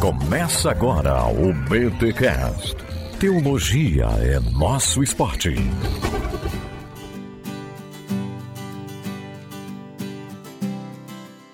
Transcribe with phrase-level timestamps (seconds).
[0.00, 2.76] Começa agora o BTCast.
[3.18, 5.54] Teologia é nosso esporte.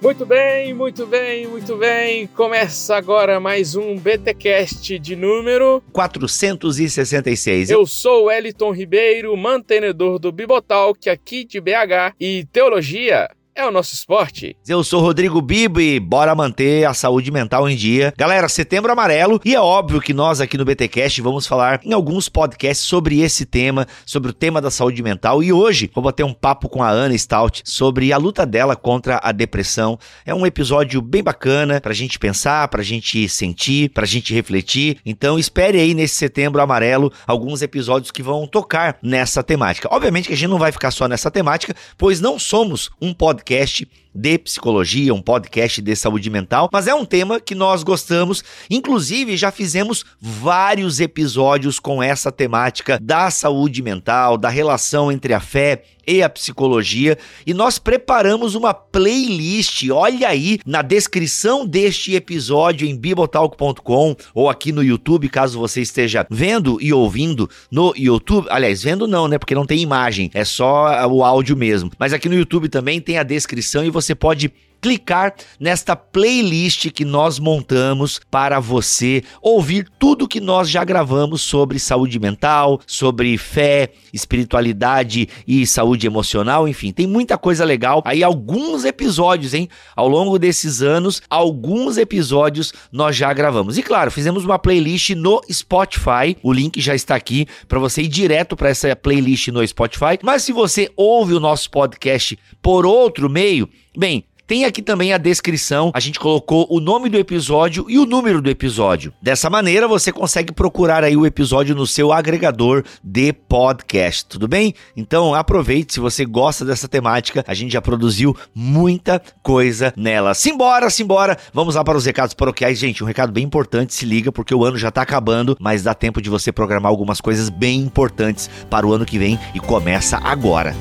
[0.02, 2.27] Muito bem, muito bem, muito bem.
[2.29, 7.71] Começa agora mais um BTcast de número 466.
[7.71, 13.71] Eu sou o Eliton Ribeiro, mantenedor do Bibotalk aqui de BH e teologia é o
[13.71, 14.57] nosso esporte.
[14.67, 18.14] Eu sou Rodrigo Bibo e bora manter a saúde mental em dia.
[18.17, 22.29] Galera, setembro amarelo e é óbvio que nós aqui no BTcast vamos falar em alguns
[22.29, 26.32] podcasts sobre esse tema, sobre o tema da saúde mental e hoje vou bater um
[26.32, 29.99] papo com a Ana Stout sobre a luta dela contra a depressão.
[30.25, 34.98] É um episódio bem bacana pra gente pensar, pra gente sentir, pra gente refletir.
[35.05, 39.89] Então espere aí nesse setembro amarelo alguns episódios que vão tocar nessa temática.
[39.91, 43.50] Obviamente que a gente não vai ficar só nessa temática, pois não somos um podcast
[43.50, 48.42] podcast de psicologia, um podcast de saúde mental, mas é um tema que nós gostamos.
[48.69, 55.41] Inclusive, já fizemos vários episódios com essa temática da saúde mental, da relação entre a
[55.41, 59.89] fé e a psicologia, e nós preparamos uma playlist.
[59.91, 66.27] Olha aí na descrição deste episódio em bibotalk.com ou aqui no YouTube, caso você esteja
[66.28, 68.48] vendo e ouvindo no YouTube.
[68.50, 69.39] Aliás, vendo não, né?
[69.39, 71.92] Porque não tem imagem, é só o áudio mesmo.
[71.98, 77.05] Mas aqui no YouTube também tem a descrição e você pode clicar nesta playlist que
[77.05, 83.91] nós montamos para você ouvir tudo que nós já gravamos sobre saúde mental, sobre fé,
[84.12, 88.03] espiritualidade e saúde emocional, enfim, tem muita coisa legal.
[88.05, 89.69] Aí alguns episódios, hein?
[89.95, 93.78] Ao longo desses anos, alguns episódios nós já gravamos.
[93.78, 96.36] E claro, fizemos uma playlist no Spotify.
[96.42, 100.19] O link já está aqui para você ir direto para essa playlist no Spotify.
[100.23, 105.16] Mas se você ouve o nosso podcast por outro meio, bem, tem aqui também a
[105.16, 109.12] descrição, a gente colocou o nome do episódio e o número do episódio.
[109.22, 114.74] Dessa maneira você consegue procurar aí o episódio no seu agregador de podcast, tudo bem?
[114.96, 120.34] Então aproveite, se você gosta dessa temática, a gente já produziu muita coisa nela.
[120.34, 122.77] Simbora, simbora, vamos lá para os recados paroquiais.
[122.77, 125.94] Gente, um recado bem importante, se liga, porque o ano já tá acabando, mas dá
[125.94, 130.19] tempo de você programar algumas coisas bem importantes para o ano que vem e começa
[130.19, 130.75] agora.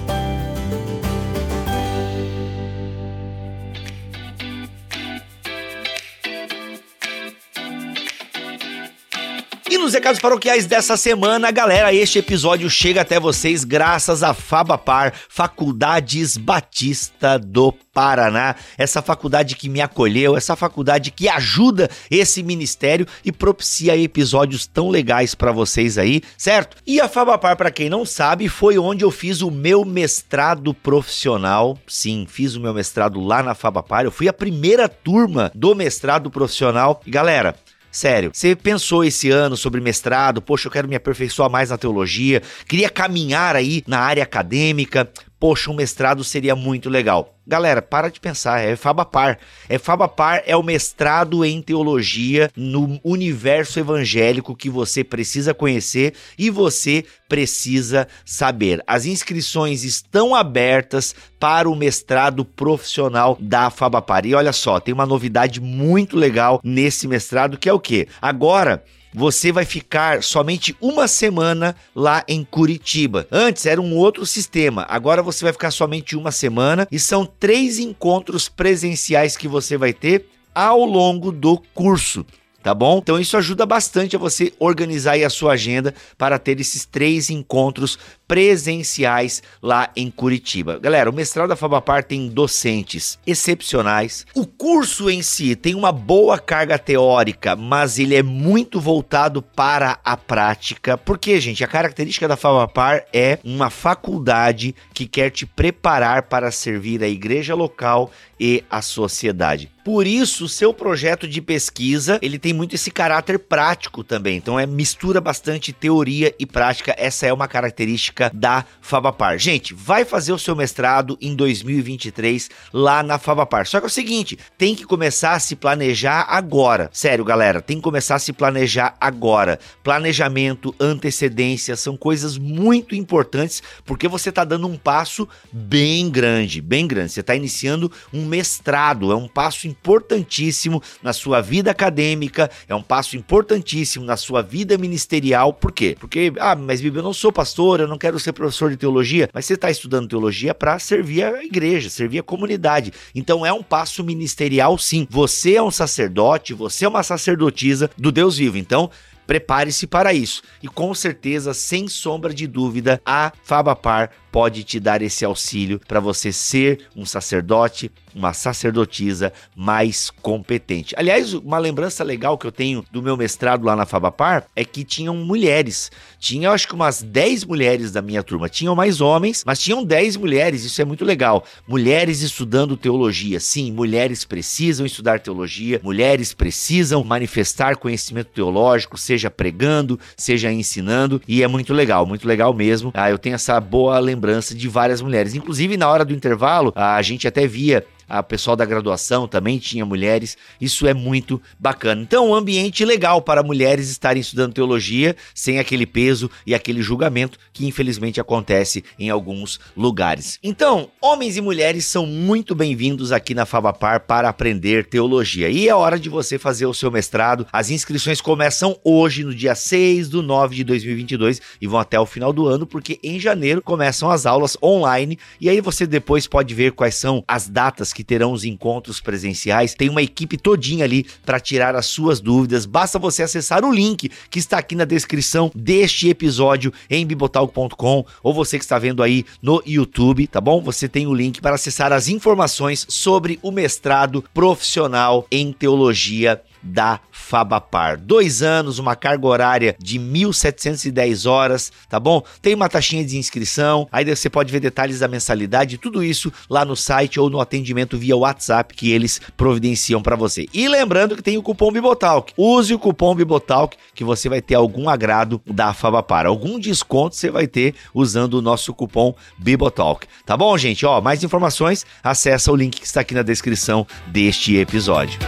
[9.89, 16.37] Nos recados paroquiais dessa semana, galera, este episódio chega até vocês graças a Fabapar, Faculdades
[16.37, 23.31] Batista do Paraná, essa faculdade que me acolheu, essa faculdade que ajuda esse ministério e
[23.31, 26.77] propicia episódios tão legais para vocês aí, certo?
[26.85, 31.79] E a Fabapar, para quem não sabe, foi onde eu fiz o meu mestrado profissional.
[31.87, 34.05] Sim, fiz o meu mestrado lá na Fabapar.
[34.05, 37.01] Eu fui a primeira turma do mestrado profissional.
[37.07, 37.55] E galera,
[37.91, 40.41] Sério, você pensou esse ano sobre mestrado?
[40.41, 45.09] Poxa, eu quero me aperfeiçoar mais na teologia, queria caminhar aí na área acadêmica.
[45.39, 47.33] Poxa, um mestrado seria muito legal.
[47.47, 49.39] Galera, para de pensar, é Fabapar.
[49.69, 56.49] É Fabapar é o mestrado em teologia no universo evangélico que você precisa conhecer e
[56.49, 58.83] você precisa saber.
[58.85, 64.25] As inscrições estão abertas para o mestrado profissional da Fabapar.
[64.25, 68.09] E olha só, tem uma novidade muito legal nesse mestrado que é o quê?
[68.21, 68.83] Agora
[69.13, 73.27] você vai ficar somente uma semana lá em Curitiba.
[73.31, 77.79] Antes era um outro sistema, agora você vai ficar somente uma semana e são três
[77.79, 82.25] encontros presenciais que você vai ter ao longo do curso
[82.61, 82.99] tá bom?
[82.99, 87.97] Então isso ajuda bastante a você organizar a sua agenda para ter esses três encontros
[88.29, 90.77] presenciais lá em Curitiba.
[90.77, 94.23] Galera, o mestrado da Fabapar tem docentes excepcionais.
[94.35, 99.99] O curso em si tem uma boa carga teórica, mas ele é muito voltado para
[100.05, 100.95] a prática.
[100.95, 107.03] Porque, gente, a característica da Fabapar é uma faculdade que quer te preparar para servir
[107.03, 109.71] a igreja local e a sociedade.
[109.83, 114.37] Por isso, seu projeto de pesquisa, ele tem muito esse caráter prático também.
[114.37, 116.93] Então é mistura bastante teoria e prática.
[116.95, 119.37] Essa é uma característica da Fabapar.
[119.37, 123.65] Gente, vai fazer o seu mestrado em 2023 lá na Fabapar.
[123.65, 126.89] Só que é o seguinte, tem que começar a se planejar agora.
[126.91, 129.59] Sério, galera, tem que começar a se planejar agora.
[129.83, 136.87] Planejamento, antecedência são coisas muito importantes porque você está dando um passo bem grande, bem
[136.87, 137.11] grande.
[137.11, 142.81] Você está iniciando um mestrado, é um passo importantíssimo na sua vida acadêmica, é um
[142.81, 145.53] passo importantíssimo na sua vida ministerial.
[145.53, 145.95] Por quê?
[145.99, 148.77] Porque, ah, mas Bíblia, eu não sou pastor, eu não quero quero ser professor de
[148.77, 149.29] teologia.
[149.31, 152.91] Mas você está estudando teologia para servir a igreja, servir a comunidade.
[153.13, 155.07] Então é um passo ministerial, sim.
[155.09, 158.57] Você é um sacerdote, você é uma sacerdotisa do Deus vivo.
[158.57, 158.89] Então,
[159.27, 160.41] prepare-se para isso.
[160.63, 165.99] E com certeza, sem sombra de dúvida, a Fabapar pode te dar esse auxílio para
[165.99, 170.95] você ser um sacerdote, uma sacerdotisa mais competente.
[170.97, 174.83] Aliás, uma lembrança legal que eu tenho do meu mestrado lá na Fabapar é que
[174.83, 175.91] tinham mulheres.
[176.19, 178.49] Tinha, acho que umas 10 mulheres da minha turma.
[178.49, 180.63] Tinham mais homens, mas tinham 10 mulheres.
[180.63, 181.43] Isso é muito legal.
[181.67, 183.39] Mulheres estudando teologia.
[183.39, 185.79] Sim, mulheres precisam estudar teologia.
[185.83, 191.21] Mulheres precisam manifestar conhecimento teológico, seja pregando, seja ensinando.
[191.27, 192.91] E é muito legal, muito legal mesmo.
[192.93, 194.18] Ah, eu tenho essa boa lembrança
[194.55, 195.33] de várias mulheres.
[195.35, 199.85] Inclusive, na hora do intervalo, a gente até via a pessoal da graduação também tinha
[199.85, 200.35] mulheres.
[200.59, 202.01] Isso é muito bacana.
[202.01, 207.37] Então, um ambiente legal para mulheres estarem estudando teologia sem aquele peso e aquele julgamento
[207.53, 210.39] que infelizmente acontece em alguns lugares.
[210.41, 215.49] Então, homens e mulheres são muito bem-vindos aqui na Fabapar para aprender teologia.
[215.49, 217.45] E é hora de você fazer o seu mestrado.
[217.51, 222.05] As inscrições começam hoje, no dia 6 do 9 de 2022 e vão até o
[222.05, 226.53] final do ano, porque em janeiro começam as aulas online e aí você depois pode
[226.53, 229.73] ver quais são as datas que terão os encontros presenciais.
[229.73, 232.65] Tem uma equipe todinha ali para tirar as suas dúvidas.
[232.65, 238.33] Basta você acessar o link que está aqui na descrição deste episódio em bibotalk.com ou
[238.33, 240.61] você que está vendo aí no YouTube, tá bom?
[240.61, 246.99] Você tem o link para acessar as informações sobre o mestrado profissional em teologia da
[247.11, 247.97] Fabapar.
[247.97, 252.23] Dois anos, uma carga horária de 1.710 horas, tá bom?
[252.41, 256.65] Tem uma taxinha de inscrição, aí você pode ver detalhes da mensalidade, tudo isso lá
[256.65, 260.47] no site ou no atendimento via WhatsApp que eles providenciam para você.
[260.53, 262.33] E lembrando que tem o cupom Bibotalk.
[262.37, 266.25] Use o cupom Bibotalk que você vai ter algum agrado da Fabapar.
[266.25, 270.07] Algum desconto você vai ter usando o nosso cupom Bibotalk.
[270.25, 270.85] Tá bom, gente?
[270.85, 275.19] Ó, mais informações, acessa o link que está aqui na descrição deste episódio.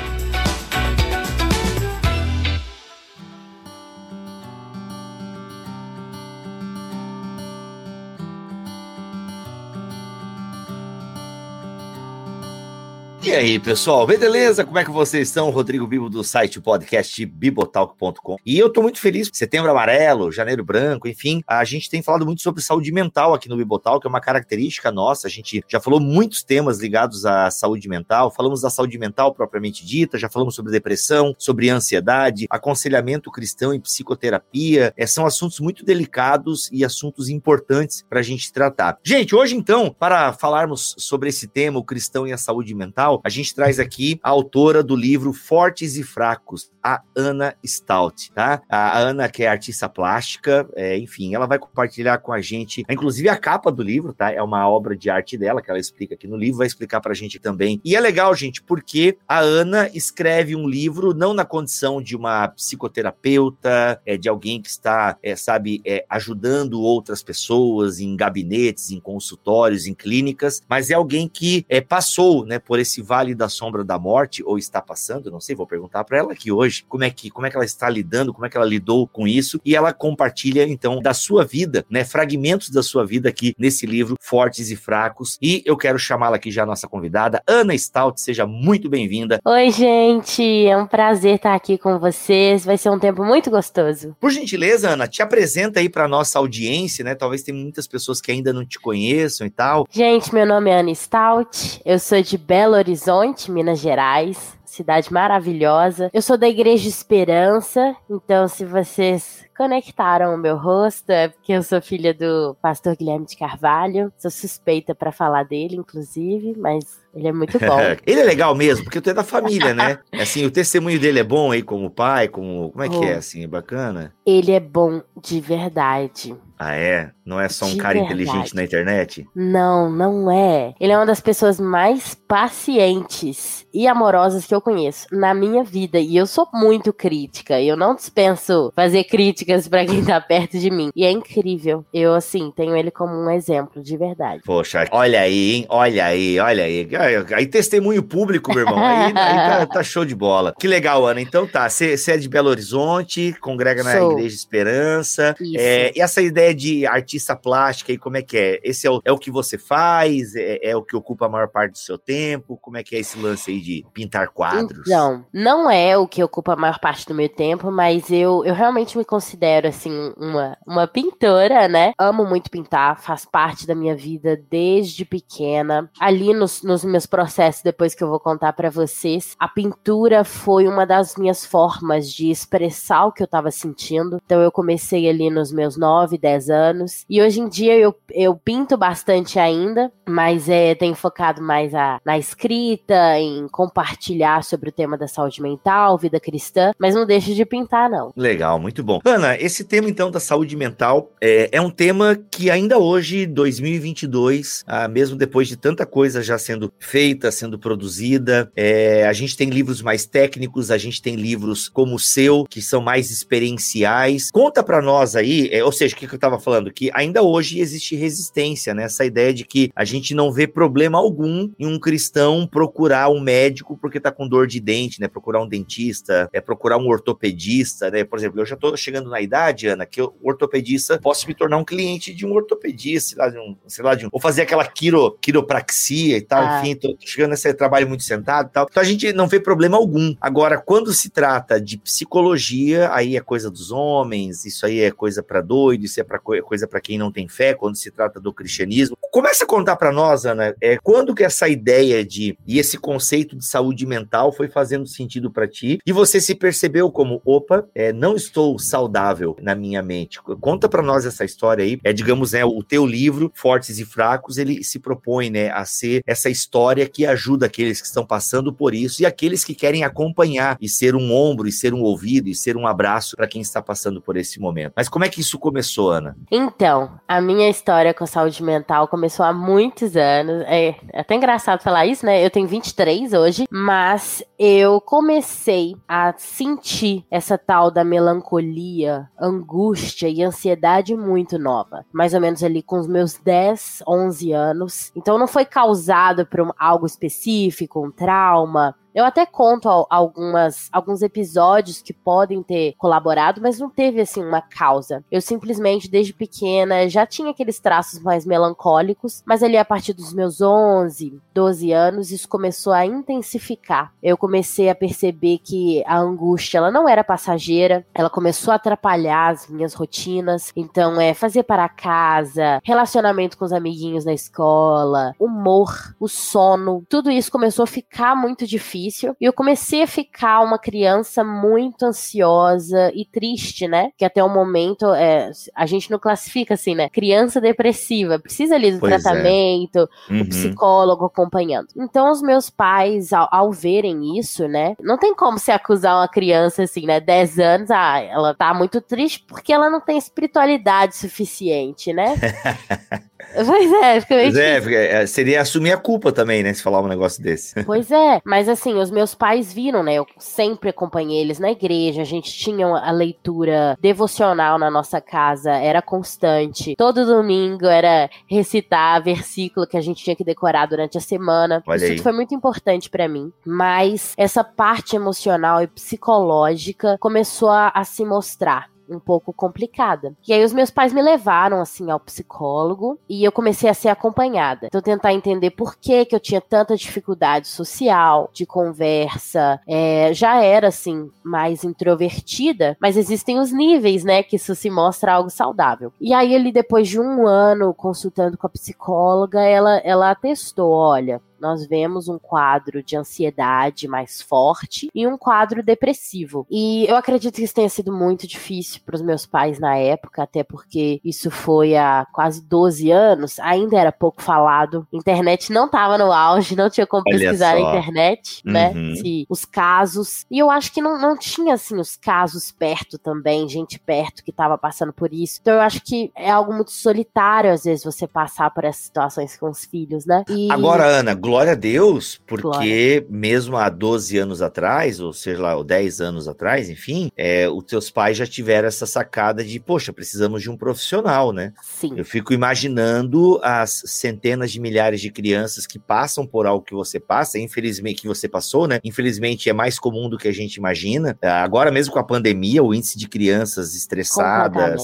[13.31, 14.65] E aí, pessoal, beleza?
[14.65, 15.49] Como é que vocês estão?
[15.51, 18.35] Rodrigo Bibo do site podcast bibotalk.com.
[18.45, 22.41] E eu tô muito feliz, setembro amarelo, janeiro branco, enfim, a gente tem falado muito
[22.41, 25.27] sobre saúde mental aqui no Bibotalk, é uma característica nossa.
[25.27, 29.85] A gente já falou muitos temas ligados à saúde mental, falamos da saúde mental propriamente
[29.85, 34.93] dita, já falamos sobre depressão, sobre ansiedade, aconselhamento cristão e psicoterapia.
[34.97, 38.99] É, são assuntos muito delicados e assuntos importantes para a gente tratar.
[39.01, 43.29] Gente, hoje então, para falarmos sobre esse tema, o cristão e a saúde mental, a
[43.29, 48.61] gente traz aqui a autora do livro Fortes e Fracos, a Ana Stout, tá?
[48.67, 53.29] A Ana, que é artista plástica, é, enfim, ela vai compartilhar com a gente, inclusive
[53.29, 54.31] a capa do livro, tá?
[54.31, 57.13] É uma obra de arte dela, que ela explica aqui no livro, vai explicar pra
[57.13, 57.79] gente também.
[57.83, 62.47] E é legal, gente, porque a Ana escreve um livro não na condição de uma
[62.49, 68.99] psicoterapeuta, é, de alguém que está, é, sabe, é, ajudando outras pessoas em gabinetes, em
[68.99, 73.83] consultórios, em clínicas, mas é alguém que é, passou, né, por esse vale da sombra
[73.83, 77.09] da morte, ou está passando, não sei, vou perguntar para ela aqui hoje, como é
[77.09, 79.75] que como é que ela está lidando, como é que ela lidou com isso, e
[79.75, 84.71] ela compartilha então da sua vida, né, fragmentos da sua vida aqui nesse livro Fortes
[84.71, 85.37] e Fracos.
[85.41, 89.41] E eu quero chamá-la aqui já nossa convidada, Ana Stout, seja muito bem-vinda.
[89.43, 92.63] Oi, gente, é um prazer estar aqui com vocês.
[92.63, 94.15] Vai ser um tempo muito gostoso.
[94.21, 97.13] Por gentileza, Ana, te apresenta aí para nossa audiência, né?
[97.13, 99.85] Talvez tem muitas pessoas que ainda não te conheçam e tal.
[99.91, 103.00] Gente, meu nome é Ana Stout, eu sou de Belo Horizonte,
[103.49, 106.09] Minas Gerais cidade maravilhosa.
[106.13, 111.61] Eu sou da Igreja Esperança, então se vocês conectaram o meu rosto é porque eu
[111.61, 114.11] sou filha do pastor Guilherme de Carvalho.
[114.17, 117.79] Sou suspeita para falar dele, inclusive, mas ele é muito bom.
[118.07, 119.99] ele é legal mesmo, porque tu é da família, né?
[120.19, 123.43] Assim, o testemunho dele é bom aí como pai, como como é que é assim,
[123.43, 124.13] é bacana?
[124.25, 126.35] Ele é bom de verdade.
[126.63, 127.09] Ah, é?
[127.25, 128.21] Não é só um de cara verdade.
[128.21, 129.27] inteligente na internet?
[129.35, 130.75] Não, não é.
[130.79, 135.99] Ele é uma das pessoas mais pacientes e amorosas que eu conheço na minha vida.
[135.99, 137.59] E eu sou muito crítica.
[137.59, 139.05] Eu não dispenso fazer
[139.51, 140.91] críticas para quem tá perto de mim.
[140.95, 141.85] E é incrível.
[141.93, 144.41] Eu, assim, tenho ele como um exemplo, de verdade.
[144.45, 145.65] Poxa, olha aí, hein?
[145.69, 146.87] Olha aí, olha aí.
[147.33, 148.79] Aí, testemunho público, meu irmão.
[148.79, 150.53] Aí, aí tá, tá, show de bola.
[150.59, 151.21] Que legal, Ana.
[151.21, 154.13] Então tá, você é de Belo Horizonte, congrega na Sou.
[154.13, 155.35] Igreja Esperança.
[155.57, 158.59] É, e essa ideia de artista plástica e como é que é?
[158.63, 160.35] Esse é o, é o que você faz?
[160.35, 162.57] É, é, o que ocupa a maior parte do seu tempo?
[162.61, 164.87] Como é que é esse lance aí de pintar quadros?
[164.87, 168.53] Não, não é o que ocupa a maior parte do meu tempo, mas eu, eu
[168.53, 171.93] realmente me considero, assim, uma, uma pintora, né?
[171.97, 175.89] Amo muito pintar, faz parte da minha vida desde pequena.
[175.99, 180.67] Ali nos, nos meus processos, depois que eu vou contar para vocês, a pintura foi
[180.67, 184.19] uma das minhas formas de expressar o que eu tava sentindo.
[184.25, 187.05] Então eu comecei ali nos meus 9, 10 anos.
[187.09, 191.99] E hoje em dia eu, eu pinto bastante ainda, mas é, tenho focado mais a,
[192.05, 197.33] na escrita, em compartilhar sobre o tema da saúde mental, vida cristã, mas não deixo
[197.33, 198.11] de pintar, não.
[198.15, 198.99] Legal, muito bom.
[199.05, 204.63] Ana, esse tema então da saúde mental é, é um tema que ainda hoje, 2022,
[204.67, 209.49] ah, mesmo depois de tanta coisa já sendo feita, sendo produzida, é, a gente tem
[209.49, 214.31] livros mais técnicos, a gente tem livros como o seu, que são mais experienciais.
[214.31, 216.71] Conta para nós aí, é, ou seja, o que, que eu estava falando?
[216.71, 218.83] Que ainda hoje existe resistência, né?
[218.83, 223.19] Essa ideia de que a gente não vê problema algum em um cristão procurar um
[223.19, 225.07] médico porque tá com dor de dente, né?
[225.07, 228.03] Procurar um dentista, é procurar um ortopedista, né?
[228.03, 231.57] Por exemplo, eu já tô chegando na idade, Ana, que o ortopedista posso me tornar
[231.57, 234.41] um cliente de um ortopedista, sei lá, de um, sei lá, de um, ou fazer
[234.41, 236.59] aquela quiro, quiropraxia e tal, ah.
[236.59, 238.67] enfim, tô chegando nesse trabalho muito sentado e tal.
[238.69, 240.15] Então a gente não vê problema algum.
[240.19, 245.21] Agora, quando se trata de psicologia, aí é coisa dos homens, isso aí é coisa
[245.21, 248.33] para doido, isso é pra, coisa para quem não tem fé, quando se trata do
[248.33, 248.97] cristianismo.
[249.11, 253.35] Começa a contar para nós, Ana, é, quando que essa ideia de e esse conceito
[253.35, 257.91] de saúde mental foi fazendo sentido para ti e você se percebeu como, opa, é,
[257.91, 259.00] não estou saudável
[259.41, 260.21] na minha mente.
[260.39, 261.79] Conta para nós essa história aí.
[261.83, 266.01] É, digamos, né, o teu livro Fortes e Fracos, ele se propõe, né, a ser
[266.05, 270.57] essa história que ajuda aqueles que estão passando por isso e aqueles que querem acompanhar
[270.59, 273.61] e ser um ombro e ser um ouvido e ser um abraço para quem está
[273.61, 274.73] passando por esse momento.
[274.75, 276.15] Mas como é que isso começou, Ana?
[276.31, 280.43] Então, a minha história com saúde mental começou há muitos anos.
[280.47, 282.23] É, é até engraçado falar isso, né?
[282.23, 290.23] Eu tenho 23 hoje, mas eu comecei a sentir essa tal da melancolia, angústia e
[290.23, 291.85] ansiedade muito nova.
[291.91, 294.91] Mais ou menos ali com os meus 10, 11 anos.
[294.95, 301.81] Então não foi causado por algo específico, um trauma, eu até conto algumas, alguns episódios
[301.81, 305.03] que podem ter colaborado, mas não teve assim uma causa.
[305.09, 310.13] Eu simplesmente, desde pequena, já tinha aqueles traços mais melancólicos, mas ali a partir dos
[310.13, 313.93] meus 11, 12 anos, isso começou a intensificar.
[314.03, 319.29] Eu comecei a perceber que a angústia ela não era passageira, ela começou a atrapalhar
[319.29, 320.51] as minhas rotinas.
[320.55, 327.09] Então, é fazer para casa, relacionamento com os amiguinhos na escola, humor, o sono, tudo
[327.09, 329.15] isso começou a ficar muito difícil difícil.
[329.19, 333.91] E eu comecei a ficar uma criança muito ansiosa e triste, né?
[333.97, 336.89] Que até o momento é, a gente não classifica assim, né?
[336.89, 338.99] Criança depressiva, precisa ali do pois é.
[338.99, 340.13] tratamento, é.
[340.13, 340.21] uhum.
[340.21, 341.67] o psicólogo acompanhando.
[341.75, 344.75] Então, os meus pais, ao, ao, verem isso, né?
[344.79, 346.99] Não tem como se acusar uma criança assim, né?
[346.99, 352.15] 10 anos, ah, ela tá muito triste porque ela não tem espiritualidade suficiente, né?
[353.33, 356.53] Pois é, fica meio pois é, seria assumir a culpa também, né?
[356.53, 357.61] Se falar um negócio desse.
[357.71, 359.93] Pois é, mas assim, os meus pais viram, né?
[359.93, 365.51] Eu sempre acompanhei eles na igreja, a gente tinha a leitura devocional na nossa casa,
[365.51, 366.75] era constante.
[366.75, 371.63] Todo domingo era recitar versículo que a gente tinha que decorar durante a semana.
[371.65, 371.99] Olha Isso aí.
[371.99, 373.31] foi muito importante para mim.
[373.45, 380.13] Mas essa parte emocional e psicológica começou a, a se mostrar um pouco complicada.
[380.27, 383.89] E aí os meus pais me levaram assim ao psicólogo e eu comecei a ser
[383.89, 384.67] acompanhada.
[384.67, 390.41] Então tentar entender por que que eu tinha tanta dificuldade social, de conversa, é, já
[390.41, 395.91] era assim mais introvertida, mas existem os níveis, né, que isso se mostra algo saudável.
[395.99, 401.21] E aí ele depois de um ano consultando com a psicóloga, ela ela atestou, olha,
[401.41, 406.45] nós vemos um quadro de ansiedade mais forte e um quadro depressivo.
[406.49, 410.23] E eu acredito que isso tenha sido muito difícil para os meus pais na época,
[410.23, 414.87] até porque isso foi há quase 12 anos, ainda era pouco falado.
[414.93, 418.69] Internet não estava no auge, não tinha como pesquisar na internet, né?
[418.69, 418.89] uhum.
[418.89, 418.95] né?
[418.95, 420.25] Se, os casos.
[420.29, 424.31] E eu acho que não, não tinha, assim, os casos perto também, gente perto que
[424.31, 425.39] estava passando por isso.
[425.41, 429.37] Então eu acho que é algo muito solitário, às vezes, você passar por essas situações
[429.37, 430.23] com os filhos, né?
[430.29, 430.51] E...
[430.51, 433.05] Agora, Ana, glória a Deus, porque glória.
[433.09, 437.89] mesmo há 12 anos atrás, ou seja lá, 10 anos atrás, enfim, é, os teus
[437.89, 441.53] pais já tiveram essa sacada de, poxa, precisamos de um profissional, né?
[441.61, 441.93] Sim.
[441.95, 446.99] Eu fico imaginando as centenas de milhares de crianças que passam por algo que você
[446.99, 448.81] passa, infelizmente, que você passou, né?
[448.83, 451.17] Infelizmente é mais comum do que a gente imagina.
[451.21, 454.81] Agora mesmo com a pandemia, o índice de crianças estressadas,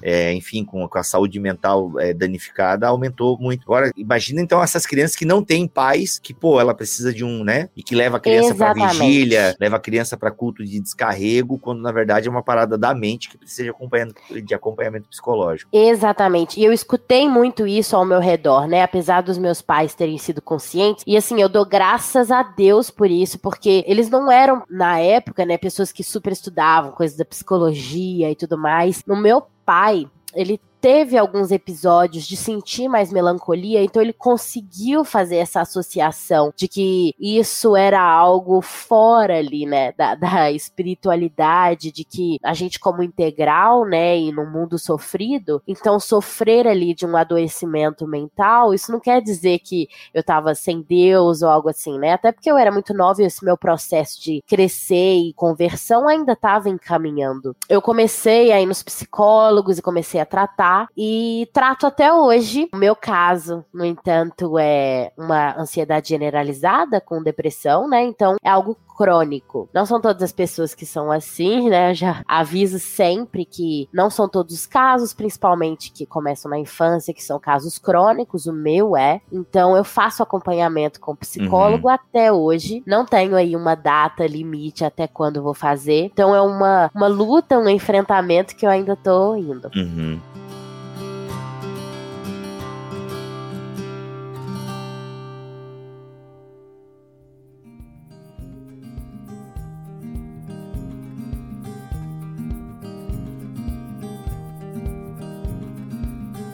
[0.00, 3.62] é, enfim, com, com, a saúde mental é, danificada, aumentou muito.
[3.64, 7.42] Agora, imagina então essas crianças que não têm pais, que, pô, ela precisa de um,
[7.42, 7.70] né?
[7.74, 11.80] E que leva a criança para vigília, leva a criança para culto de descarrego, quando
[11.80, 15.70] na verdade é uma parada da mente que precisa de acompanhamento, de acompanhamento psicológico.
[15.72, 16.60] Exatamente.
[16.60, 18.82] E eu escutei muito isso ao meu redor, né?
[18.82, 21.04] Apesar dos meus pais terem sido conscientes.
[21.06, 25.44] E assim, eu dou graças a Deus por isso, porque eles não eram, na época,
[25.44, 29.02] né, pessoas que super estudavam coisas da psicologia e tudo mais.
[29.06, 35.36] No meu pai, ele teve alguns episódios de sentir mais melancolia, então ele conseguiu fazer
[35.36, 42.38] essa associação de que isso era algo fora ali, né, da, da espiritualidade, de que
[42.42, 48.06] a gente como integral, né, e no mundo sofrido, então sofrer ali de um adoecimento
[48.06, 52.30] mental, isso não quer dizer que eu tava sem Deus ou algo assim, né, até
[52.32, 56.68] porque eu era muito nova e esse meu processo de crescer e conversão ainda estava
[56.68, 57.56] encaminhando.
[57.68, 62.68] Eu comecei aí nos psicólogos e comecei a tratar e trato até hoje.
[62.72, 68.04] O meu caso, no entanto, é uma ansiedade generalizada com depressão, né?
[68.04, 69.68] Então é algo crônico.
[69.72, 71.92] Não são todas as pessoas que são assim, né?
[71.92, 77.14] Eu já aviso sempre que não são todos os casos, principalmente que começam na infância,
[77.14, 78.46] que são casos crônicos.
[78.46, 79.20] O meu é.
[79.30, 81.94] Então eu faço acompanhamento com psicólogo uhum.
[81.94, 82.82] até hoje.
[82.84, 86.10] Não tenho aí uma data limite até quando vou fazer.
[86.12, 89.70] Então é uma, uma luta, um enfrentamento que eu ainda tô indo.
[89.76, 90.18] Uhum.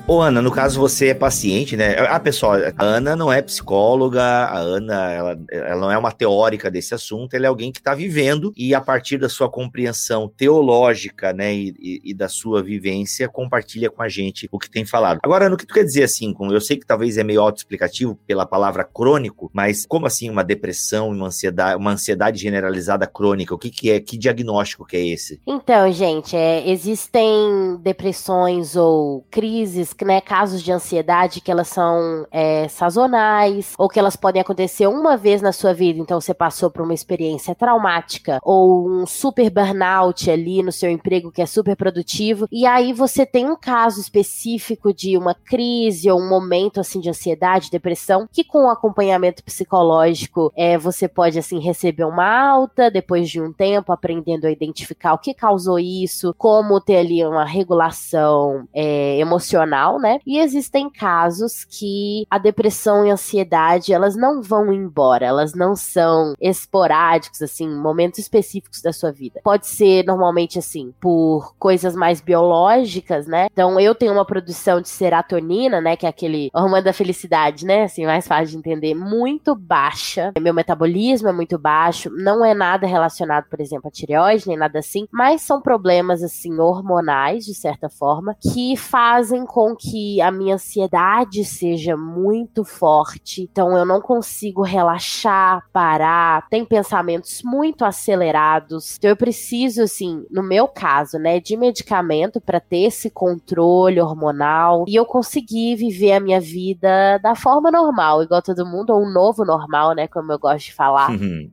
[0.06, 1.96] Ô, Ana, no caso você é paciente, né?
[2.10, 6.70] Ah, pessoal, a Ana não é psicóloga, a Ana, ela, ela não é uma teórica
[6.70, 11.32] desse assunto, ela é alguém que está vivendo e a partir da sua compreensão teológica,
[11.32, 15.20] né, e, e, e, da sua vivência, compartilha com a gente o que tem falado.
[15.22, 18.44] Agora, no que tu quer dizer assim, eu sei que talvez é meio autoexplicativo pela
[18.44, 23.54] palavra crônico, mas como assim uma depressão, uma ansiedade, uma ansiedade generalizada crônica?
[23.54, 23.98] O que, que é?
[24.00, 25.40] Que diagnóstico que é esse?
[25.46, 32.68] Então, gente, é, existem depressões ou crises né, casos de ansiedade que elas são é,
[32.68, 35.98] sazonais ou que elas podem acontecer uma vez na sua vida.
[35.98, 41.30] Então você passou por uma experiência traumática ou um super burnout ali no seu emprego
[41.30, 46.20] que é super produtivo e aí você tem um caso específico de uma crise ou
[46.20, 51.58] um momento assim de ansiedade, depressão que com o acompanhamento psicológico é, você pode assim
[51.58, 56.80] receber uma alta depois de um tempo aprendendo a identificar o que causou isso, como
[56.80, 60.18] ter ali uma regulação é, emocional né?
[60.26, 65.74] E existem casos que a depressão e a ansiedade, elas não vão embora, elas não
[65.76, 69.40] são esporádicos, assim, momentos específicos da sua vida.
[69.42, 73.46] Pode ser normalmente assim, por coisas mais biológicas, né?
[73.52, 77.84] Então eu tenho uma produção de serotonina, né, que é aquele hormônio da felicidade, né,
[77.84, 80.32] assim, mais fácil de entender, muito baixa.
[80.40, 84.78] Meu metabolismo é muito baixo, não é nada relacionado, por exemplo, a tireoide, nem nada
[84.78, 90.54] assim, mas são problemas assim hormonais de certa forma que fazem com que a minha
[90.54, 93.42] ansiedade seja muito forte.
[93.42, 98.96] Então eu não consigo relaxar, parar, tem pensamentos muito acelerados.
[98.96, 104.84] Então eu preciso assim, no meu caso, né, de medicamento para ter esse controle hormonal
[104.86, 109.12] e eu conseguir viver a minha vida da forma normal, igual todo mundo, ou um
[109.12, 111.10] novo normal, né, como eu gosto de falar.
[111.10, 111.50] Uhum.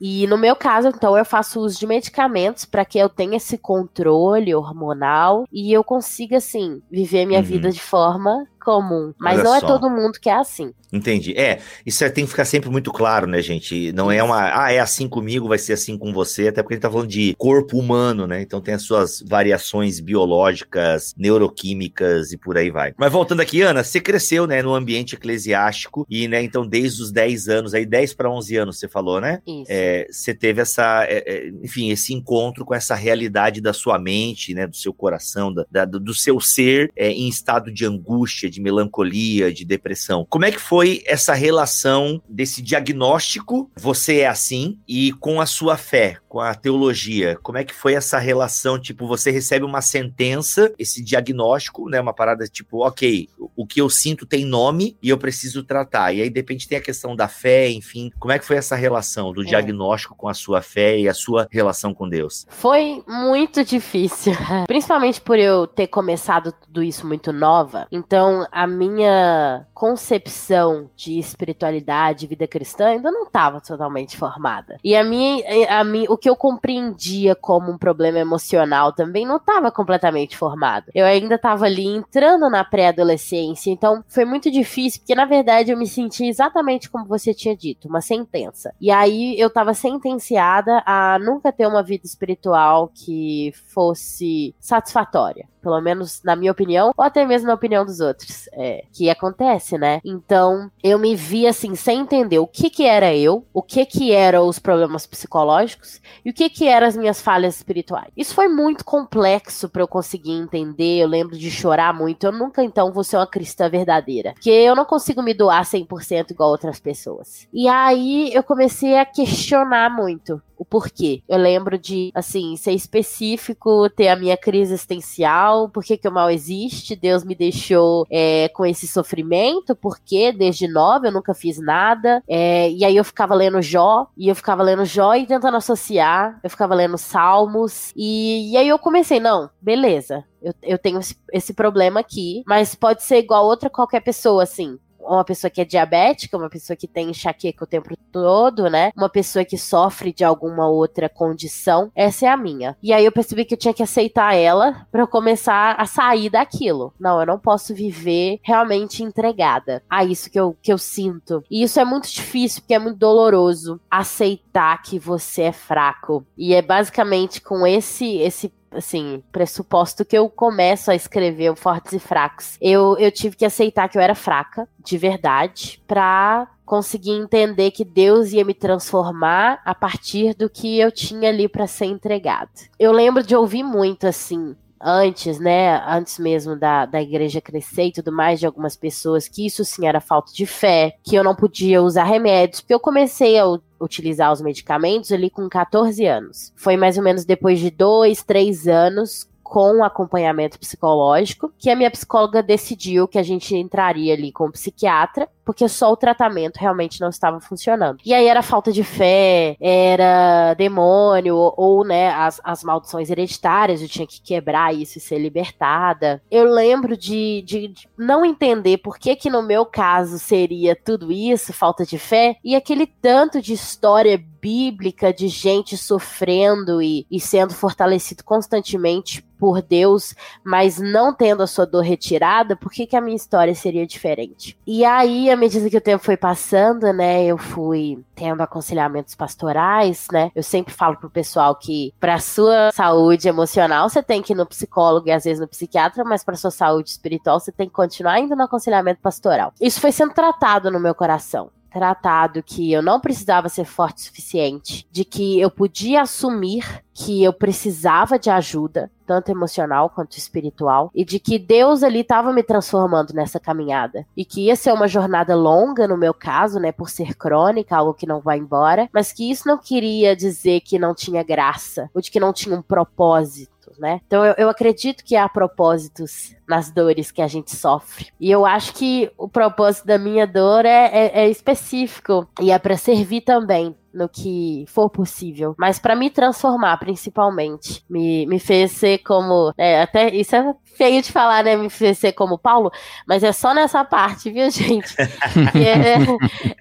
[0.00, 3.58] E no meu caso, então, eu faço uso de medicamentos para que eu tenha esse
[3.58, 7.44] controle hormonal e eu consiga, assim, viver minha uhum.
[7.44, 9.12] vida de forma comum.
[9.18, 10.72] Mas Olha não é todo mundo que é assim.
[10.92, 11.36] Entendi.
[11.38, 13.92] É, isso é, tem que ficar sempre muito claro, né, gente?
[13.92, 16.76] Não é uma, ah, é assim comigo, vai ser assim com você, até porque a
[16.76, 18.42] gente tá falando de corpo humano, né?
[18.42, 22.92] Então tem as suas variações biológicas, neuroquímicas e por aí vai.
[22.98, 27.12] Mas voltando aqui, Ana, você cresceu, né, no ambiente eclesiástico e, né, então desde os
[27.12, 29.40] 10 anos, aí 10 para 11 anos você falou, né?
[29.46, 29.66] Isso.
[29.68, 34.54] É, você teve essa, é, é, enfim, esse encontro com essa realidade da sua mente,
[34.54, 38.50] né, do seu coração, da, da do seu ser é, em estado de angústia, angústia,
[38.50, 40.26] de melancolia, de depressão.
[40.28, 45.76] Como é que foi essa relação desse diagnóstico, você é assim, e com a sua
[45.76, 47.38] fé, com a teologia?
[47.42, 48.78] Como é que foi essa relação?
[48.78, 52.00] Tipo, você recebe uma sentença, esse diagnóstico, né?
[52.00, 56.12] Uma parada tipo, ok, o que eu sinto tem nome e eu preciso tratar.
[56.12, 58.10] E aí, de repente, tem a questão da fé, enfim.
[58.18, 59.44] Como é que foi essa relação do é.
[59.44, 62.46] diagnóstico com a sua fé e a sua relação com Deus?
[62.48, 64.32] Foi muito difícil.
[64.66, 67.86] Principalmente por eu ter começado tudo isso muito nova.
[67.90, 74.78] Então, a minha concepção de espiritualidade, vida cristã, ainda não estava totalmente formada.
[74.84, 79.36] E a minha, a minha, o que eu compreendia como um problema emocional também não
[79.36, 80.90] estava completamente formado.
[80.94, 85.78] Eu ainda estava ali entrando na pré-adolescência, então foi muito difícil, porque na verdade eu
[85.78, 88.74] me senti exatamente como você tinha dito, uma sentença.
[88.80, 95.80] E aí eu estava sentenciada a nunca ter uma vida espiritual que fosse satisfatória pelo
[95.80, 100.00] menos na minha opinião, ou até mesmo na opinião dos outros, é, que acontece, né?
[100.04, 104.12] Então, eu me vi assim, sem entender o que que era eu, o que que
[104.12, 108.10] eram os problemas psicológicos e o que que eram as minhas falhas espirituais.
[108.16, 112.62] Isso foi muito complexo para eu conseguir entender, eu lembro de chorar muito, eu nunca
[112.62, 116.80] então vou ser uma cristã verdadeira, porque eu não consigo me doar 100% igual outras
[116.80, 117.46] pessoas.
[117.52, 121.22] E aí eu comecei a questionar muito o porquê.
[121.26, 126.12] Eu lembro de, assim, ser específico, ter a minha crise existencial, por que, que o
[126.12, 131.58] mal existe, Deus me deixou é, com esse sofrimento, porque desde nova eu nunca fiz
[131.58, 135.56] nada, é, e aí eu ficava lendo Jó, e eu ficava lendo Jó e tentando
[135.56, 140.98] associar, eu ficava lendo Salmos, e, e aí eu comecei, não, beleza, eu, eu tenho
[141.00, 144.78] esse, esse, problema aqui, mas pode ser igual outra qualquer pessoa, assim
[145.14, 148.90] uma pessoa que é diabética, uma pessoa que tem enxaqueca o tempo todo, né?
[148.96, 151.90] Uma pessoa que sofre de alguma outra condição.
[151.94, 152.76] Essa é a minha.
[152.82, 156.30] E aí eu percebi que eu tinha que aceitar ela para eu começar a sair
[156.30, 156.92] daquilo.
[156.98, 161.42] Não, eu não posso viver realmente entregada a isso que eu, que eu sinto.
[161.50, 166.24] E isso é muito difícil, porque é muito doloroso aceitar que você é fraco.
[166.36, 171.92] E é basicamente com esse esse assim, pressuposto que eu começo a escrever o Fortes
[171.92, 177.10] e Fracos, eu, eu tive que aceitar que eu era fraca, de verdade, pra conseguir
[177.10, 181.86] entender que Deus ia me transformar a partir do que eu tinha ali para ser
[181.86, 182.50] entregado.
[182.78, 187.92] Eu lembro de ouvir muito assim, antes, né, antes mesmo da, da igreja crescer e
[187.92, 191.34] tudo mais, de algumas pessoas, que isso sim era falta de fé, que eu não
[191.34, 193.44] podia usar remédios, porque eu comecei a
[193.80, 196.52] utilizar os medicamentos ali com 14 anos.
[196.56, 201.90] Foi mais ou menos depois de dois, três anos com acompanhamento psicológico, que a minha
[201.90, 207.00] psicóloga decidiu que a gente entraria ali com o psiquiatra, porque só o tratamento realmente
[207.00, 207.98] não estava funcionando.
[208.06, 213.82] E aí era falta de fé, era demônio, ou, ou né, as, as maldições hereditárias,
[213.82, 216.22] eu tinha que quebrar isso e ser libertada.
[216.30, 221.10] Eu lembro de, de, de não entender por que que no meu caso seria tudo
[221.10, 227.20] isso, falta de fé, e aquele tanto de história bíblica de gente sofrendo e, e
[227.20, 232.94] sendo fortalecido constantemente por Deus, mas não tendo a sua dor retirada, por que, que
[232.94, 234.56] a minha história seria diferente?
[234.66, 240.06] E aí, à medida que o tempo foi passando, né, eu fui tendo aconselhamentos pastorais,
[240.12, 240.30] né?
[240.34, 244.46] Eu sempre falo pro pessoal que para sua saúde emocional você tem que ir no
[244.46, 248.20] psicólogo e às vezes no psiquiatra, mas para sua saúde espiritual você tem que continuar
[248.20, 249.52] indo no aconselhamento pastoral.
[249.60, 254.00] Isso foi sendo tratado no meu coração tratado que eu não precisava ser forte o
[254.00, 260.90] suficiente, de que eu podia assumir que eu precisava de ajuda, tanto emocional quanto espiritual,
[260.94, 264.06] e de que Deus ali estava me transformando nessa caminhada.
[264.14, 267.94] E que ia ser uma jornada longa, no meu caso, né, por ser crônica, algo
[267.94, 272.02] que não vai embora, mas que isso não queria dizer que não tinha graça, ou
[272.02, 274.00] de que não tinha um propósito né?
[274.06, 278.08] Então eu, eu acredito que há propósitos nas dores que a gente sofre.
[278.20, 282.58] E eu acho que o propósito da minha dor é, é, é específico e é
[282.58, 288.70] para servir também no que for possível, mas para me transformar principalmente, me, me fez
[288.70, 292.70] ser como, é, até isso é feio de falar, né, me fez ser como Paulo,
[293.06, 294.94] mas é só nessa parte, viu, gente?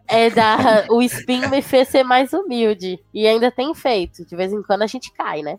[0.07, 4.35] é, é da, o espinho me fez ser mais humilde e ainda tem feito, de
[4.35, 5.57] vez em quando a gente cai, né?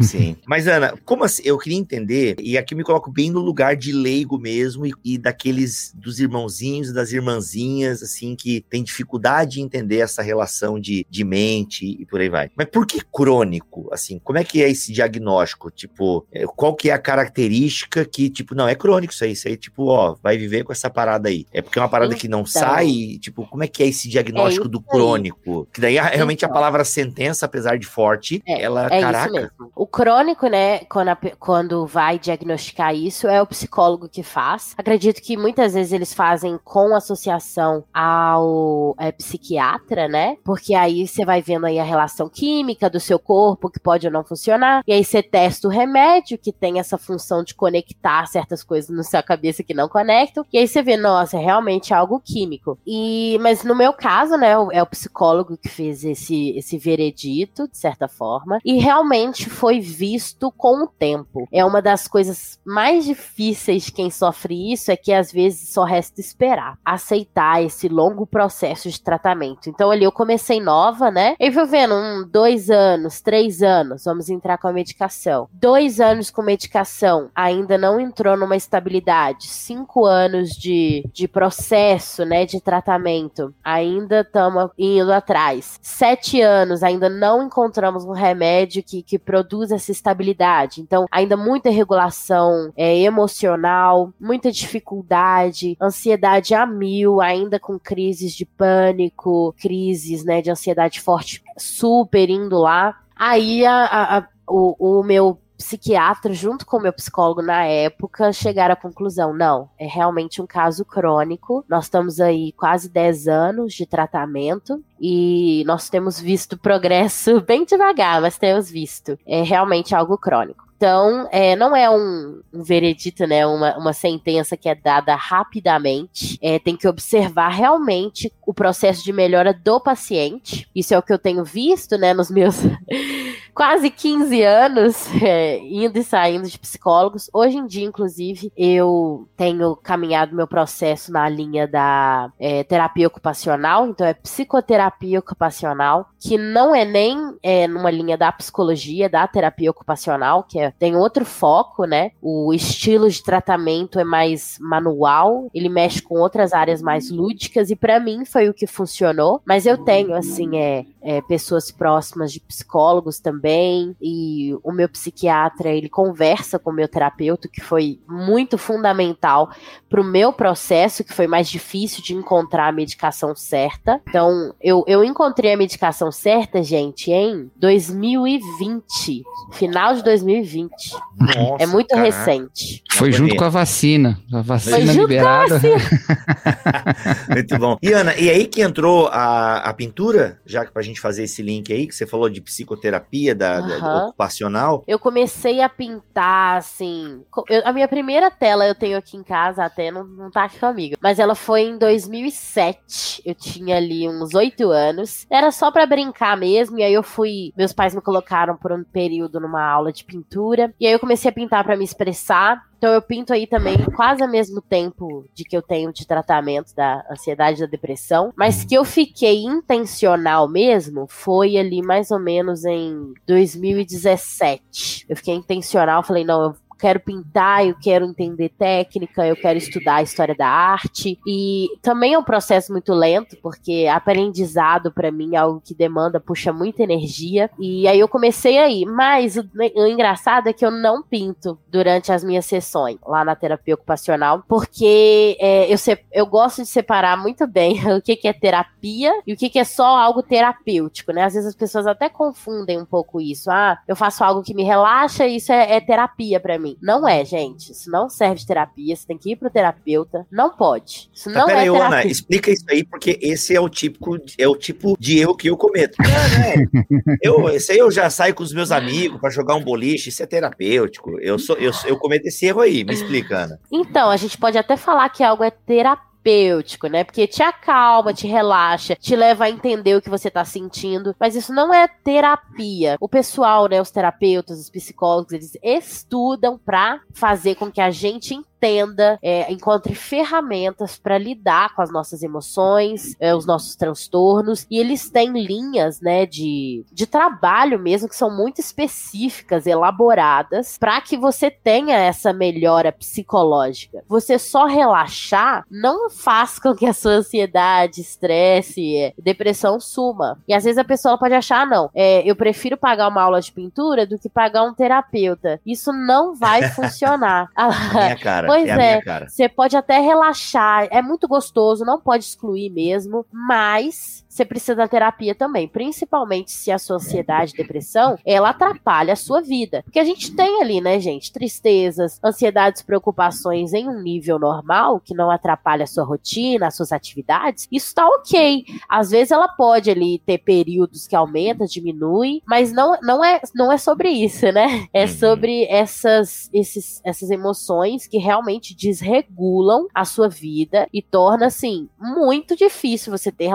[0.00, 0.36] Sim.
[0.46, 3.76] Mas Ana, como assim, eu queria entender e aqui eu me coloco bem no lugar
[3.76, 9.60] de leigo mesmo e, e daqueles dos irmãozinhos e das irmãzinhas assim que tem dificuldade
[9.60, 12.50] em entender essa relação de de, mente e por aí vai.
[12.56, 13.88] Mas por que crônico?
[13.92, 15.70] Assim, como é que é esse diagnóstico?
[15.70, 19.48] Tipo, é, qual que é a característica que, tipo, não, é crônico isso aí, isso
[19.48, 21.46] aí, tipo, ó, vai viver com essa parada aí.
[21.52, 22.52] É porque é uma parada então, que não então.
[22.52, 25.68] sai, tipo, como é que é esse diagnóstico é do crônico?
[25.72, 29.26] Que daí, realmente, a palavra sentença, apesar de forte, é, ela, é caraca.
[29.26, 29.72] Isso mesmo.
[29.74, 34.74] O crônico, né, quando, a, quando vai diagnosticar isso, é o psicólogo que faz.
[34.76, 40.36] Acredito que muitas vezes eles fazem com associação ao é, psiquiatra, né?
[40.44, 44.12] Porque aí você vai vendo aí a relação química do seu corpo, que pode ou
[44.12, 44.82] não funcionar.
[44.86, 49.02] E aí você testa o remédio, que tem essa função de conectar certas coisas na
[49.02, 50.44] sua cabeça que não conectam.
[50.52, 52.78] E aí você vê, nossa, é realmente algo químico.
[52.86, 57.76] E, mas no meu caso, né, é o psicólogo que fez esse, esse veredito, de
[57.76, 58.58] certa forma.
[58.64, 61.48] E realmente foi visto com o tempo.
[61.50, 65.84] É uma das coisas mais difíceis de quem sofre isso é que às vezes só
[65.84, 69.68] resta esperar, aceitar esse longo processo de tratamento.
[69.68, 71.34] Então ali eu comecei nova, né?
[71.40, 75.48] E fui vendo um, dois anos, três anos, vamos entrar com a medicação.
[75.52, 79.46] Dois anos com medicação, ainda não entrou numa estabilidade.
[79.46, 85.78] Cinco anos de, de processo, né, de tratamento, ainda estamos indo atrás.
[85.82, 90.80] Sete anos, ainda não encontramos um remédio que, que produz essa estabilidade.
[90.80, 98.44] Então, ainda muita regulação é, emocional, muita dificuldade, ansiedade a mil, ainda com crises de
[98.44, 102.98] pânico, crises né, de ansiedade forte, super indo lá.
[103.16, 108.32] Aí a, a, a o, o meu psiquiatra, junto com o meu psicólogo na época,
[108.32, 111.64] chegaram à conclusão: não, é realmente um caso crônico.
[111.68, 118.20] Nós estamos aí quase 10 anos de tratamento e nós temos visto progresso bem devagar,
[118.20, 119.18] mas temos visto.
[119.26, 120.64] É realmente algo crônico.
[120.76, 123.46] Então, é, não é um, um, veredito, né?
[123.46, 126.38] Uma, uma sentença que é dada rapidamente.
[126.42, 130.68] É, tem que observar realmente o processo de melhora do paciente.
[130.74, 132.56] Isso é o que eu tenho visto, né, nos meus
[133.54, 137.30] quase 15 anos é, indo e saindo de psicólogos.
[137.32, 143.86] Hoje em dia, inclusive, eu tenho caminhado meu processo na linha da é, terapia ocupacional,
[143.86, 149.70] então é psicoterapia ocupacional, que não é nem é, numa linha da psicologia, da terapia
[149.70, 152.10] ocupacional, que é, tem outro foco, né?
[152.20, 157.76] O estilo de tratamento é mais manual, ele mexe com outras áreas mais lúdicas, e
[157.76, 159.40] para mim foi o que funcionou.
[159.46, 163.94] Mas eu tenho, assim, é, é pessoas próximas de psicólogos também também.
[164.00, 169.50] E o meu psiquiatra, ele conversa com o meu terapeuta, que foi muito fundamental
[169.88, 174.00] para o meu processo, que foi mais difícil de encontrar a medicação certa.
[174.08, 179.22] Então, eu, eu encontrei a medicação certa, gente, em 2020.
[179.52, 180.70] Final de 2020.
[181.18, 182.06] Nossa, é muito caraca.
[182.06, 182.82] recente.
[182.92, 184.18] Foi junto com a vacina.
[184.32, 185.60] A vacina liberada.
[187.30, 187.76] muito bom.
[187.82, 191.42] E Ana, e aí que entrou a, a pintura, já que pra gente fazer esse
[191.42, 193.80] link aí, que você falou de psicoterapia, da, uhum.
[193.80, 194.84] da ocupacional.
[194.86, 197.22] Eu comecei a pintar, assim.
[197.48, 200.58] Eu, a minha primeira tela eu tenho aqui em casa, até não, não tá aqui
[200.58, 200.96] comigo.
[201.00, 203.22] Mas ela foi em 2007.
[203.24, 205.26] Eu tinha ali uns oito anos.
[205.30, 206.78] Era só para brincar mesmo.
[206.78, 207.52] E aí eu fui.
[207.56, 210.72] Meus pais me colocaram por um período numa aula de pintura.
[210.78, 212.62] E aí eu comecei a pintar para me expressar.
[212.76, 216.74] Então eu pinto aí também quase ao mesmo tempo de que eu tenho de tratamento
[216.74, 222.18] da ansiedade e da depressão, mas que eu fiquei intencional mesmo foi ali mais ou
[222.18, 225.06] menos em 2017.
[225.08, 226.54] Eu fiquei intencional, falei, não, eu
[226.84, 231.18] quero pintar, eu quero entender técnica, eu quero estudar a história da arte.
[231.26, 236.20] E também é um processo muito lento, porque aprendizado para mim é algo que demanda,
[236.20, 237.50] puxa muita energia.
[237.58, 238.84] E aí eu comecei aí.
[238.84, 243.34] Mas o, o engraçado é que eu não pinto durante as minhas sessões lá na
[243.34, 245.78] terapia ocupacional, porque é, eu,
[246.12, 249.58] eu gosto de separar muito bem o que, que é terapia e o que, que
[249.58, 251.24] é só algo terapêutico, né?
[251.24, 253.50] Às vezes as pessoas até confundem um pouco isso.
[253.50, 256.73] Ah, eu faço algo que me relaxa isso é, é terapia para mim.
[256.80, 257.72] Não é, gente.
[257.72, 258.94] Isso não serve de terapia.
[258.94, 260.26] Você tem que ir pro terapeuta.
[260.30, 261.10] Não pode.
[261.12, 261.86] Isso tá, não é aí, terapia.
[261.86, 265.48] Ana, explica isso aí, porque esse é o típico, é o tipo de erro que
[265.48, 265.96] eu cometo.
[266.02, 270.08] É, eu, esse aí eu já saio com os meus amigos para jogar um boliche.
[270.08, 271.18] Isso é terapêutico.
[271.20, 272.84] Eu, sou, eu, eu cometo esse erro aí.
[272.84, 273.60] Me explica, Ana.
[273.70, 277.04] Então, a gente pode até falar que algo é terapia terapêutico, né?
[277.04, 281.14] Porque te acalma, te relaxa, te leva a entender o que você tá sentindo.
[281.20, 282.96] Mas isso não é terapia.
[282.98, 288.34] O pessoal, né, os terapeutas, os psicólogos, eles estudam pra fazer com que a gente
[288.64, 294.78] entenda, é, encontre ferramentas para lidar com as nossas emoções, é, os nossos transtornos, e
[294.78, 301.16] eles têm linhas, né, de, de trabalho mesmo que são muito específicas, elaboradas, para que
[301.16, 304.02] você tenha essa melhora psicológica.
[304.08, 310.38] Você só relaxar não faz com que a sua ansiedade, estresse, é, depressão suma.
[310.48, 313.40] E às vezes a pessoa pode achar, ah, não, é, eu prefiro pagar uma aula
[313.40, 315.60] de pintura do que pagar um terapeuta.
[315.66, 317.50] Isso não vai funcionar.
[317.92, 318.53] Minha cara.
[318.54, 324.23] Pois é, é você pode até relaxar, é muito gostoso, não pode excluir mesmo, mas
[324.34, 329.40] você precisa da terapia também, principalmente se a sua ansiedade, depressão, ela atrapalha a sua
[329.40, 329.84] vida.
[329.84, 335.14] Porque a gente tem ali, né, gente, tristezas, ansiedades, preocupações em um nível normal, que
[335.14, 338.64] não atrapalha a sua rotina, as suas atividades, isso tá ok.
[338.88, 343.70] Às vezes ela pode ali ter períodos que aumenta, diminui, mas não, não, é, não
[343.70, 344.88] é sobre isso, né?
[344.92, 345.08] É uhum.
[345.08, 352.56] sobre essas, esses, essas emoções que realmente desregulam a sua vida e torna, assim, muito
[352.56, 353.46] difícil você ter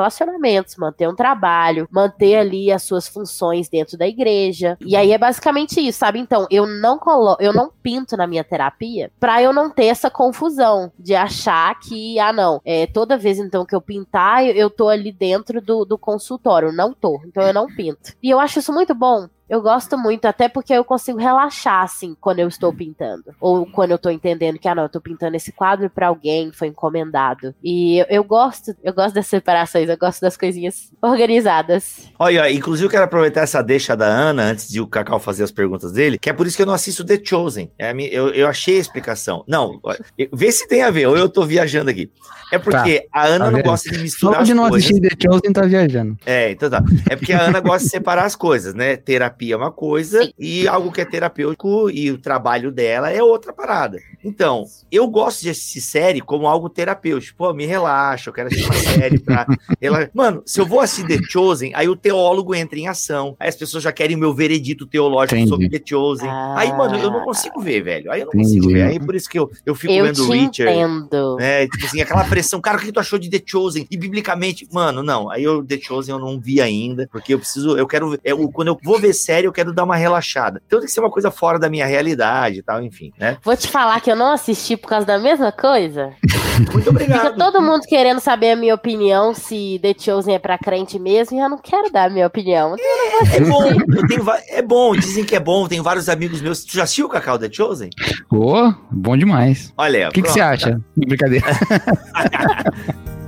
[0.77, 4.77] manter um trabalho, manter ali as suas funções dentro da igreja.
[4.81, 6.19] E aí é basicamente isso, sabe?
[6.19, 10.09] Então, eu não colo eu não pinto na minha terapia pra eu não ter essa
[10.09, 14.69] confusão de achar que, ah, não, é, toda vez então que eu pintar, eu, eu
[14.69, 16.71] tô ali dentro do, do consultório.
[16.71, 17.21] Não tô.
[17.25, 18.13] Então eu não pinto.
[18.21, 22.15] E eu acho isso muito bom, eu gosto muito, até porque eu consigo relaxar, assim,
[22.21, 23.23] quando eu estou pintando.
[23.39, 26.51] Ou quando eu estou entendendo que, ah, não, eu estou pintando esse quadro para alguém,
[26.51, 27.55] foi encomendado.
[27.63, 32.09] E eu, eu, gosto, eu gosto das separações, eu gosto das coisinhas organizadas.
[32.19, 35.51] Olha, inclusive eu quero aproveitar essa deixa da Ana, antes de o Cacau fazer as
[35.51, 37.71] perguntas dele, que é por isso que eu não assisto The Chosen.
[37.79, 39.43] É, eu, eu achei a explicação.
[39.47, 39.81] Não,
[40.31, 42.11] vê se tem a ver, ou eu tô viajando aqui.
[42.51, 45.09] É porque tá, a Ana tá não gosta de misturar Só de não assistir The
[45.21, 46.17] Chosen tá viajando.
[46.25, 46.83] É, então tá.
[47.09, 48.95] É porque a Ana gosta de separar as coisas, né?
[48.95, 50.33] Terapia terapia é uma coisa Sim.
[50.37, 53.99] e algo que é terapêutico e o trabalho dela é outra parada.
[54.23, 57.37] Então, eu gosto de assistir série como algo terapêutico.
[57.37, 59.47] Pô, me relaxa, eu quero assistir uma série pra
[59.79, 60.11] relaxar.
[60.13, 63.35] Mano, se eu vou assistir The Chosen, aí o teólogo entra em ação.
[63.39, 65.49] Aí as pessoas já querem o meu veredito teológico Entendi.
[65.49, 66.29] sobre The Chosen.
[66.29, 66.55] Ah.
[66.57, 68.11] Aí, mano, eu não consigo ver, velho.
[68.11, 68.59] Aí eu não Entendi.
[68.59, 68.83] consigo ver.
[68.83, 70.73] Aí por isso que eu, eu fico eu vendo o Richard.
[70.73, 71.37] Entendo.
[71.37, 71.67] Né?
[71.67, 72.59] Tipo assim, aquela pressão.
[72.59, 73.87] Cara, o que tu achou de The Chosen?
[73.89, 75.29] E biblicamente, mano, não.
[75.29, 78.69] Aí eu The Chosen eu não vi ainda, porque eu preciso, eu quero, eu, quando
[78.69, 80.61] eu vou ver série, eu quero dar uma relaxada.
[80.65, 83.37] Então tem que ser uma coisa fora da minha realidade e tal, enfim, né?
[83.43, 86.11] Vou te falar que eu não assisti por causa da mesma coisa.
[86.73, 87.33] Muito obrigado.
[87.33, 91.37] Fica todo mundo querendo saber a minha opinião se The Chosen é pra crente mesmo
[91.37, 92.75] e eu não quero dar a minha opinião.
[92.77, 93.63] É, é bom,
[94.49, 96.63] é bom, dizem que é bom, tem vários amigos meus.
[96.63, 97.89] Tu já assistiu o Cacau The Chosen?
[98.29, 99.73] Pô, oh, bom demais.
[99.77, 100.07] Olha aí.
[100.07, 100.79] O que, que você acha?
[100.95, 101.45] Brincadeira.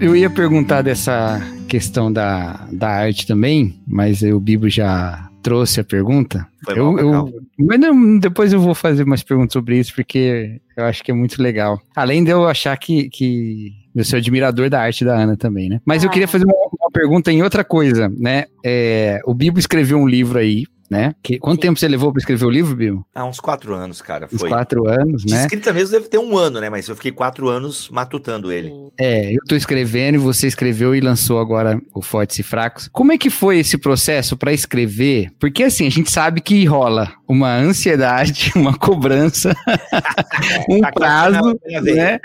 [0.00, 5.84] Eu ia perguntar dessa questão da, da arte também, mas o Bibo já trouxe a
[5.84, 6.46] pergunta.
[6.64, 10.84] Foi eu, eu, mas não, depois eu vou fazer umas perguntas sobre isso, porque eu
[10.84, 11.80] acho que é muito legal.
[11.96, 15.80] Além de eu achar que, que eu sou admirador da arte da Ana também, né?
[15.84, 16.06] Mas ah.
[16.06, 18.44] eu queria fazer uma, uma, pergunta em outra coisa, né?
[18.64, 21.14] É, o Bibo escreveu um livro aí né?
[21.22, 21.68] Que, quanto Sim.
[21.68, 23.04] tempo você levou para escrever o livro, Bill?
[23.14, 24.28] Ah, uns quatro anos, cara.
[24.28, 24.48] Foi.
[24.48, 25.42] Uns quatro anos, né?
[25.42, 26.70] escrita mesmo deve ter um ano, né?
[26.70, 28.72] Mas eu fiquei quatro anos matutando ele.
[28.98, 32.88] É, eu tô escrevendo e você escreveu e lançou agora o Fortes e Fracos.
[32.92, 35.30] Como é que foi esse processo para escrever?
[35.38, 39.54] Porque assim, a gente sabe que rola uma ansiedade, uma cobrança,
[40.68, 42.18] um tá prazo, né?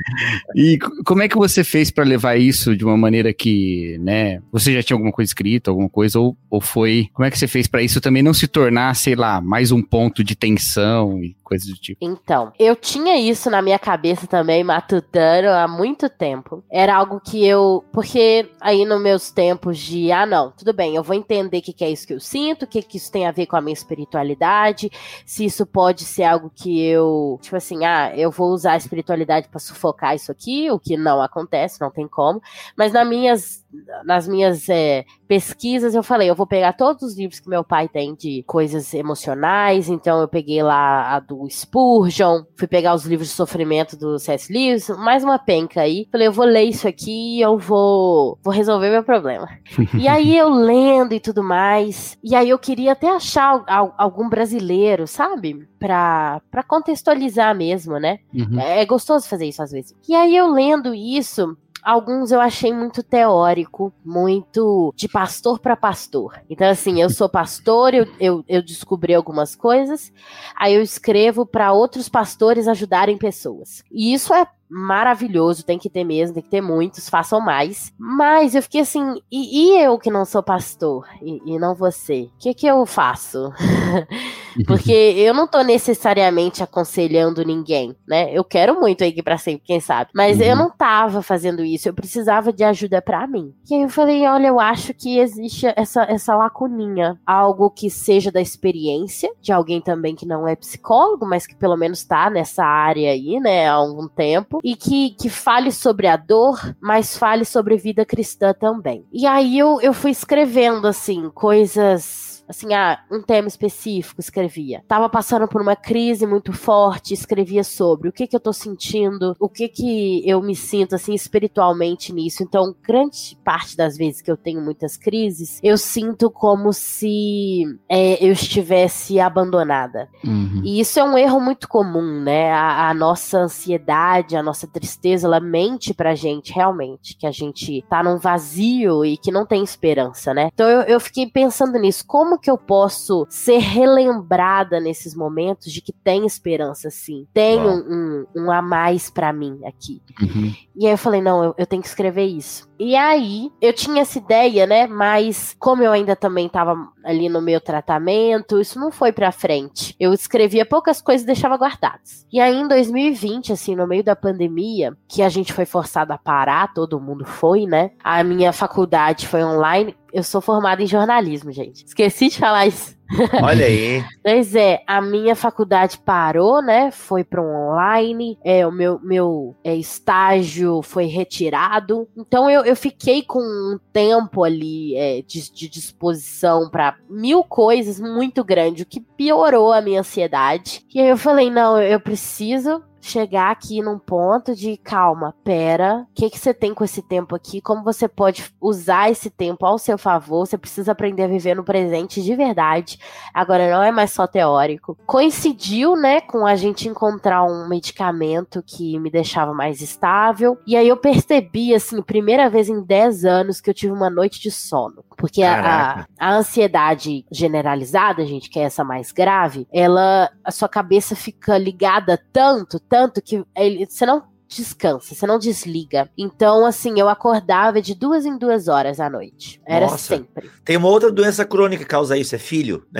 [0.56, 4.41] E como é que você fez para levar isso de uma maneira que, né?
[4.52, 7.10] Você já tinha alguma coisa escrita, alguma coisa, ou, ou foi.
[7.13, 9.81] Como é que você fez para isso também não se tornar, sei lá, mais um
[9.81, 11.97] ponto de tensão e coisas do tipo.
[11.99, 16.63] Então, eu tinha isso na minha cabeça também, matutando há muito tempo.
[16.71, 17.83] Era algo que eu.
[17.91, 21.73] Porque aí nos meus tempos de, ah, não, tudo bem, eu vou entender o que,
[21.73, 23.61] que é isso que eu sinto, o que, que isso tem a ver com a
[23.61, 24.91] minha espiritualidade,
[25.25, 27.39] se isso pode ser algo que eu.
[27.41, 31.21] Tipo assim, ah, eu vou usar a espiritualidade para sufocar isso aqui, o que não
[31.21, 32.39] acontece, não tem como.
[32.77, 33.62] Mas nas minhas,
[34.05, 37.88] nas minhas é, pesquisas, eu falei, eu vou pegar todos os livros que meu pai
[37.88, 43.29] tem de coisas emocionais, então eu peguei lá a do Spurgeon, fui pegar os livros
[43.29, 44.51] de sofrimento do C.S.
[44.51, 46.07] Lewis, mais uma penca aí.
[46.12, 49.47] Falei, eu vou ler isso aqui e eu vou, vou resolver meu problema.
[49.99, 53.63] e aí eu lendo e tudo mais, e aí eu queria até achar
[53.97, 55.67] algum brasileiro, sabe?
[55.79, 58.19] Pra, pra contextualizar mesmo, né?
[58.33, 58.59] Uhum.
[58.59, 59.93] É, é gostoso fazer isso às vezes.
[60.07, 66.41] E aí eu lendo isso, Alguns eu achei muito teórico, muito de pastor para pastor.
[66.49, 70.11] Então, assim, eu sou pastor, eu, eu, eu descobri algumas coisas,
[70.55, 73.83] aí eu escrevo para outros pastores ajudarem pessoas.
[73.91, 77.93] E isso é maravilhoso, tem que ter mesmo, tem que ter muitos, façam mais.
[77.97, 82.23] Mas eu fiquei assim, e, e eu que não sou pastor, e, e não você,
[82.33, 83.51] o que que eu faço?
[84.65, 88.31] Porque eu não tô necessariamente aconselhando ninguém, né?
[88.33, 90.11] Eu quero muito aí para sempre, quem sabe.
[90.13, 90.43] Mas uhum.
[90.43, 93.53] eu não tava fazendo isso, eu precisava de ajuda para mim.
[93.69, 97.19] E aí eu falei, olha, eu acho que existe essa, essa lacuninha.
[97.25, 101.77] Algo que seja da experiência de alguém também que não é psicólogo, mas que pelo
[101.77, 104.59] menos tá nessa área aí, né, há algum tempo.
[104.63, 109.05] E que, que fale sobre a dor, mas fale sobre vida cristã também.
[109.11, 114.84] E aí eu, eu fui escrevendo, assim, coisas assim, ah, um tema específico, escrevia.
[114.88, 119.36] Tava passando por uma crise muito forte, escrevia sobre o que que eu tô sentindo,
[119.39, 122.43] o que que eu me sinto, assim, espiritualmente nisso.
[122.43, 128.23] Então, grande parte das vezes que eu tenho muitas crises, eu sinto como se é,
[128.23, 130.10] eu estivesse abandonada.
[130.23, 130.62] Uhum.
[130.63, 132.51] E isso é um erro muito comum, né?
[132.51, 137.84] A, a, nossa ansiedade, a nossa tristeza, ela mente pra gente, realmente, que a gente
[137.89, 140.49] tá num vazio e que não tem esperança, né?
[140.53, 145.71] Então, eu, eu fiquei pensando nisso, como como que eu posso ser relembrada nesses momentos
[145.71, 147.27] de que tem esperança, sim?
[147.34, 150.01] Tem um, um, um, a mais para mim aqui.
[150.19, 150.53] Uhum.
[150.75, 152.67] E aí eu falei, não, eu, eu, tenho que escrever isso.
[152.79, 154.88] E aí, eu tinha essa ideia, né?
[154.88, 159.95] Mas como eu ainda também tava ali no meu tratamento, isso não foi pra frente.
[159.99, 162.25] Eu escrevia poucas coisas e deixava guardadas.
[162.31, 166.17] E aí, em 2020, assim, no meio da pandemia, que a gente foi forçado a
[166.17, 167.91] parar, todo mundo foi, né?
[168.03, 169.95] A minha faculdade foi online.
[170.14, 171.84] Eu sou formada em jornalismo, gente.
[171.84, 172.95] Esqueci de falar isso.
[173.43, 174.03] Olha aí.
[174.24, 176.91] pois é, a minha faculdade parou, né?
[176.91, 182.07] Foi para online, é, o meu, meu é, estágio foi retirado.
[182.16, 187.99] Então eu, eu fiquei com um tempo ali é, de, de disposição para mil coisas
[187.99, 190.86] muito grande, o que piorou a minha ansiedade.
[190.93, 196.14] E aí eu falei: não, eu preciso chegar aqui num ponto de calma, pera, o
[196.16, 197.60] que, que você tem com esse tempo aqui?
[197.60, 200.47] Como você pode usar esse tempo ao seu favor?
[200.47, 202.97] Você precisa aprender a viver no presente de verdade.
[203.34, 204.97] Agora não é mais só teórico.
[205.06, 210.58] Coincidiu, né, com a gente encontrar um medicamento que me deixava mais estável.
[210.66, 214.39] E aí eu percebi, assim, primeira vez em 10 anos que eu tive uma noite
[214.39, 215.04] de sono.
[215.18, 221.16] Porque a, a, ansiedade generalizada, gente, que é essa mais grave, ela, a sua cabeça
[221.16, 226.07] fica ligada tanto, tanto que ele, você não descansa, você não desliga.
[226.15, 229.59] Então, assim, eu acordava de duas em duas horas à noite.
[229.65, 230.15] Era Nossa.
[230.15, 230.51] sempre.
[230.63, 232.85] Tem uma outra doença crônica que causa isso, é filho.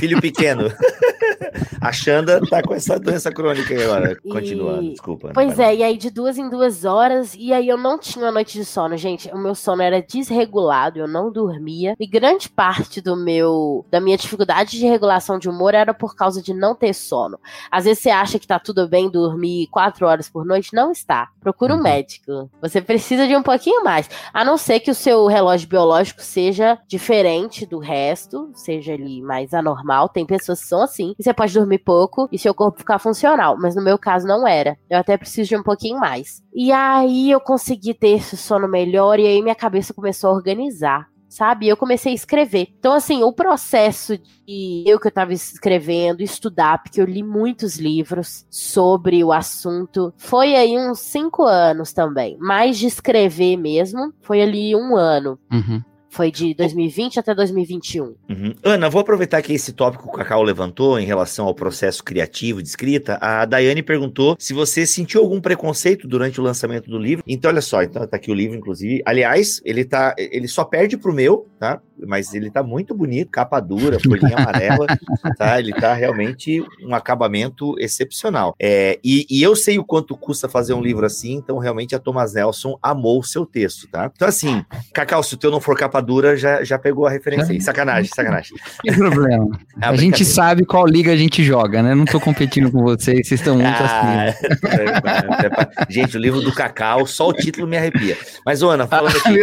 [0.00, 0.72] Filho pequeno.
[1.80, 4.16] A Xanda tá com essa doença crônica agora.
[4.22, 4.90] Continuando, e...
[4.90, 5.30] desculpa.
[5.32, 8.32] Pois é, e aí de duas em duas horas, e aí eu não tinha uma
[8.32, 9.28] noite de sono, gente.
[9.32, 11.94] O meu sono era desregulado, eu não dormia.
[11.98, 16.42] E grande parte do meu da minha dificuldade de regulação de humor era por causa
[16.42, 17.38] de não ter sono.
[17.70, 21.28] Às vezes você acha que tá tudo bem dormir quatro horas por noite, não está.
[21.40, 21.82] Procura um uhum.
[21.82, 22.50] médico.
[22.60, 24.08] Você precisa de um pouquinho mais.
[24.32, 29.54] A não ser que o seu relógio biológico seja diferente do resto, seja ali mais
[29.54, 30.08] anormal.
[30.08, 31.14] Tem pessoas que são assim.
[31.18, 33.56] E você pode dormir pouco e seu corpo ficar funcional.
[33.58, 34.78] Mas no meu caso não era.
[34.88, 36.42] Eu até preciso de um pouquinho mais.
[36.54, 41.08] E aí eu consegui ter esse sono melhor e aí minha cabeça começou a organizar
[41.28, 41.68] sabe?
[41.68, 42.68] Eu comecei a escrever.
[42.78, 47.76] Então, assim, o processo de eu que eu tava escrevendo, estudar, porque eu li muitos
[47.76, 52.36] livros sobre o assunto, foi aí uns cinco anos também.
[52.38, 55.38] Mais de escrever mesmo, foi ali um ano.
[55.52, 55.82] Uhum.
[56.10, 58.04] Foi de 2020 até 2021.
[58.04, 58.54] Uhum.
[58.62, 62.62] Ana, vou aproveitar que esse tópico que o Cacau levantou em relação ao processo criativo
[62.62, 63.18] de escrita.
[63.20, 67.22] A Daiane perguntou se você sentiu algum preconceito durante o lançamento do livro.
[67.26, 69.02] Então, olha só, então tá aqui o livro, inclusive.
[69.04, 70.14] Aliás, ele tá.
[70.16, 71.80] Ele só perde pro meu, tá?
[72.06, 74.86] Mas ele tá muito bonito, capa dura, folhinha amarela,
[75.36, 75.58] tá?
[75.58, 78.54] Ele tá realmente um acabamento excepcional.
[78.58, 81.98] É, e, e eu sei o quanto custa fazer um livro assim, então realmente a
[81.98, 84.10] Thomas Nelson amou o seu texto, tá?
[84.14, 87.52] Então, assim, Cacau, se o teu não for capa dura já, já pegou a referência
[87.52, 87.60] aí.
[87.60, 88.56] Sacanagem, sacanagem.
[88.84, 89.48] Não tem problema.
[89.80, 91.94] É a gente sabe qual liga a gente joga, né?
[91.94, 95.86] Não tô competindo com vocês, vocês estão muito ah, assim.
[95.88, 98.16] gente, o livro do Cacau, só o título me arrepia.
[98.44, 99.38] Mas, Ana, falando aqui.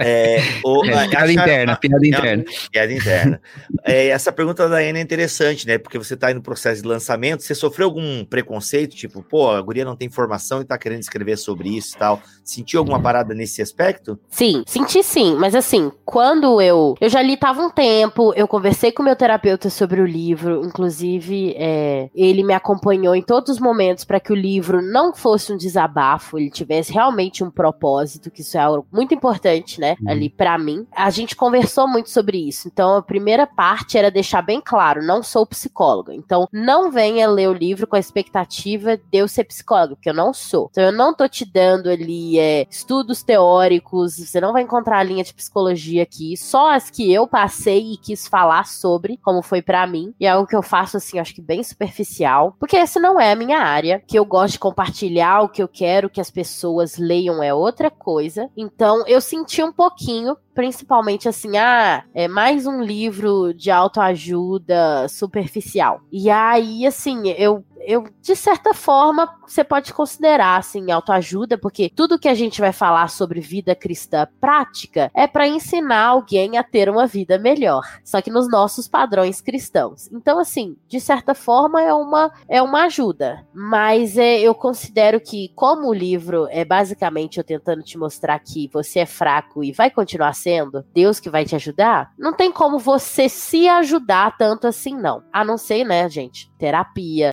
[0.00, 2.44] É, o, é, piada interna, piada interna.
[2.70, 3.40] Piada interna.
[3.84, 5.76] É, essa pergunta da Ana é interessante, né?
[5.78, 9.60] Porque você tá aí no processo de lançamento, você sofreu algum preconceito, tipo, pô, a
[9.60, 12.22] guria não tem informação e tá querendo escrever sobre isso e tal.
[12.46, 14.18] Sentiu alguma parada nesse aspecto?
[14.28, 16.94] Sim, senti sim, mas assim, quando eu.
[17.00, 21.54] Eu já li tava um tempo, eu conversei com meu terapeuta sobre o livro, inclusive
[21.58, 25.56] é, ele me acompanhou em todos os momentos para que o livro não fosse um
[25.56, 29.96] desabafo, ele tivesse realmente um propósito, que isso é algo muito importante né?
[30.00, 30.10] Uhum.
[30.10, 30.86] Ali pra mim.
[30.94, 32.68] A gente conversou muito sobre isso.
[32.68, 36.14] Então, a primeira parte era deixar bem claro: não sou psicóloga.
[36.14, 40.14] Então, não venha ler o livro com a expectativa de eu ser psicóloga, porque eu
[40.14, 40.68] não sou.
[40.70, 45.02] Então, eu não tô te dando ali é, estudos teóricos, você não vai encontrar a
[45.02, 49.62] linha de psicologia aqui, só as que eu passei e quis falar sobre, como foi
[49.62, 50.14] pra mim.
[50.18, 53.32] E é algo que eu faço, assim, acho que bem superficial, porque essa não é
[53.32, 56.96] a minha área, que eu gosto de compartilhar o que eu quero que as pessoas
[56.98, 58.50] leiam é outra coisa.
[58.56, 66.00] Então, eu senti um pouquinho principalmente assim, ah, é mais um livro de autoajuda superficial.
[66.10, 72.18] E aí, assim, eu eu, de certa forma, você pode considerar, assim, autoajuda, porque tudo
[72.18, 76.88] que a gente vai falar sobre vida cristã prática é para ensinar alguém a ter
[76.90, 80.10] uma vida melhor, só que nos nossos padrões cristãos.
[80.10, 85.52] Então, assim, de certa forma, é uma, é uma ajuda, mas é, eu considero que,
[85.54, 89.90] como o livro é basicamente eu tentando te mostrar que você é fraco e vai
[89.90, 94.96] continuar sendo, Deus que vai te ajudar, não tem como você se ajudar tanto assim,
[94.96, 95.22] não.
[95.32, 97.32] A não ser, né, gente, terapia,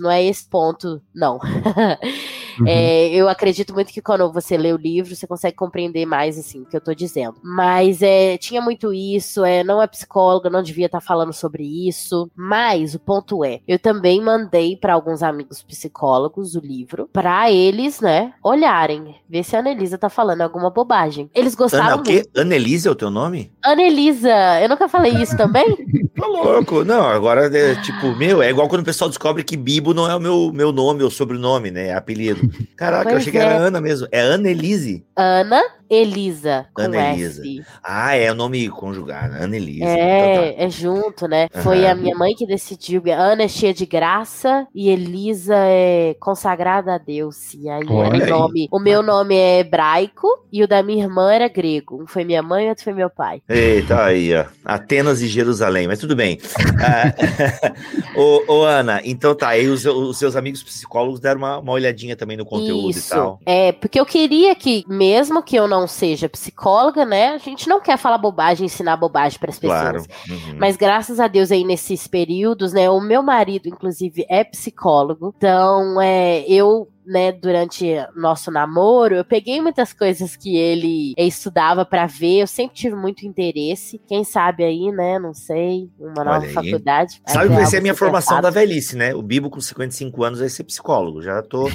[0.00, 1.38] não é esse ponto, não.
[2.58, 2.66] uhum.
[2.66, 6.62] é, eu acredito muito que quando você lê o livro, você consegue compreender mais, assim,
[6.62, 7.36] o que eu tô dizendo.
[7.42, 11.64] Mas é, tinha muito isso, é, não é psicóloga, não devia estar tá falando sobre
[11.88, 12.30] isso.
[12.34, 18.00] Mas o ponto é, eu também mandei para alguns amigos psicólogos o livro, para eles,
[18.00, 21.30] né, olharem, ver se a Anelisa tá falando alguma bobagem.
[21.34, 22.14] Eles gostaram Ana, o quê?
[22.14, 22.40] muito.
[22.40, 23.52] Anelisa é o teu nome?
[23.62, 25.66] Anelisa, eu nunca falei isso também?
[26.16, 26.84] tá louco.
[26.84, 30.16] Não, agora é tipo, meu, é igual quando o pessoal descobre que Bibo não é
[30.16, 31.88] o meu, meu nome ou sobrenome, né?
[31.88, 32.40] É apelido.
[32.76, 33.32] Caraca, pois eu achei é.
[33.32, 34.08] que era Ana mesmo.
[34.10, 35.04] É Ana Elise.
[35.14, 36.66] Ana Elisa.
[36.78, 37.42] Ana Elisa.
[37.42, 37.64] S.
[37.82, 39.34] Ah, é o nome conjugado.
[39.34, 39.84] Ana Elisa.
[39.84, 40.62] É, então tá.
[40.64, 41.48] é junto, né?
[41.54, 41.62] Uhum.
[41.62, 43.02] Foi a minha mãe que decidiu.
[43.12, 47.54] Ana é cheia de graça e Elisa é consagrada a Deus.
[47.54, 48.68] E aí, o nome.
[48.70, 52.02] O meu nome é hebraico e o da minha irmã era grego.
[52.02, 53.42] Um foi minha mãe e outro foi meu pai.
[53.48, 54.44] Eita, aí, ó.
[54.64, 56.38] Atenas e Jerusalém, mas tudo bem.
[56.80, 57.74] ah,
[58.16, 59.58] ô, ô, Ana, então tá.
[59.60, 63.06] Aí os, os, seus amigos psicólogos deram uma, uma olhadinha também no conteúdo Isso.
[63.06, 63.40] e tal.
[63.44, 67.34] É, porque eu queria que, mesmo que eu não seja psicóloga, né?
[67.34, 69.80] A gente não quer falar bobagem, ensinar bobagem para as pessoas.
[69.80, 70.04] Claro.
[70.28, 70.56] Uhum.
[70.58, 72.88] Mas graças a Deus aí nesses períodos, né?
[72.88, 75.34] O meu marido, inclusive, é psicólogo.
[75.36, 82.06] Então, é, eu né, durante nosso namoro, eu peguei muitas coisas que ele estudava para
[82.06, 84.00] ver, eu sempre tive muito interesse.
[84.06, 87.20] Quem sabe aí, né, não sei, uma nova faculdade.
[87.26, 89.12] Sabe que vai ser a minha formação da velhice, né?
[89.12, 91.20] O Bibo com 55 anos vai ser psicólogo.
[91.20, 91.68] Já tô,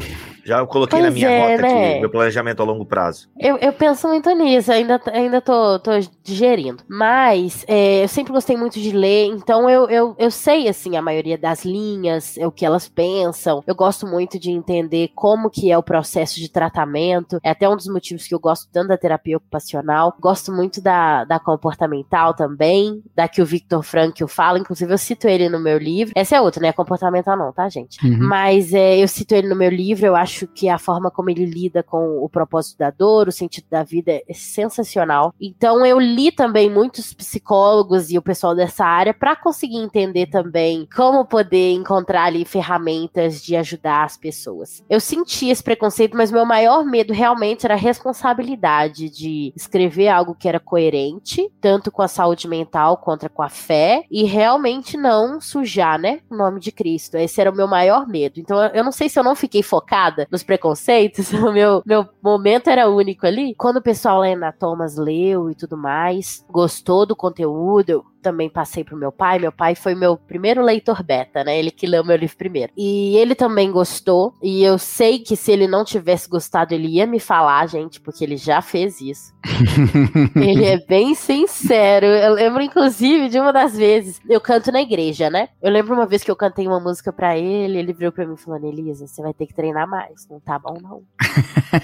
[0.46, 1.90] já coloquei pois na minha é, rota né?
[1.90, 3.30] aqui, meu planejamento a longo prazo.
[3.38, 5.92] Eu, eu penso muito nisso, ainda, ainda tô, tô
[6.24, 6.82] digerindo.
[6.88, 11.02] Mas é, eu sempre gostei muito de ler, então eu, eu, eu sei, assim, a
[11.02, 13.62] maioria das linhas, o que elas pensam.
[13.68, 17.40] Eu gosto muito de entender como que é o processo de tratamento.
[17.44, 20.16] É até um dos motivos que eu gosto tanto da terapia ocupacional.
[20.20, 24.60] Gosto muito da, da comportamental também, da que o Victor Frankl fala.
[24.60, 26.14] Inclusive, eu cito ele no meu livro.
[26.16, 26.72] Essa é outra, né?
[26.72, 28.06] Comportamental não, tá, gente?
[28.06, 28.20] Uhum.
[28.20, 30.06] Mas é, eu cito ele no meu livro.
[30.06, 33.66] Eu acho que a forma como ele lida com o propósito da dor, o sentido
[33.70, 35.34] da vida é sensacional.
[35.42, 40.88] Então, eu li também muitos psicólogos e o pessoal dessa área para conseguir entender também
[40.96, 44.84] como poder encontrar ali ferramentas de ajudar as pessoas.
[44.90, 50.36] Eu senti esse preconceito, mas meu maior medo realmente era a responsabilidade de escrever algo
[50.36, 55.40] que era coerente, tanto com a saúde mental quanto com a fé, e realmente não
[55.40, 57.18] sujar, né, o nome de Cristo.
[57.18, 58.40] Esse era o meu maior medo.
[58.40, 62.70] Então eu não sei se eu não fiquei focada nos preconceitos, o meu, meu momento
[62.70, 63.54] era único ali.
[63.56, 68.84] Quando o pessoal lá na Thomas leu e tudo mais, gostou do conteúdo, também passei
[68.84, 69.38] pro meu pai.
[69.38, 71.60] Meu pai foi meu primeiro leitor beta, né?
[71.60, 72.74] Ele que leu meu livro primeiro.
[72.76, 74.34] E ele também gostou.
[74.42, 78.24] E eu sei que se ele não tivesse gostado, ele ia me falar, gente, porque
[78.24, 79.32] ele já fez isso.
[80.36, 82.08] ele é bem sincero.
[82.08, 84.20] Eu lembro, inclusive, de uma das vezes.
[84.28, 85.50] Eu canto na igreja, né?
[85.62, 87.78] Eu lembro uma vez que eu cantei uma música para ele.
[87.78, 90.28] Ele virou pra mim e falou: Elisa, você vai ter que treinar mais.
[90.28, 91.04] Não tá bom, não.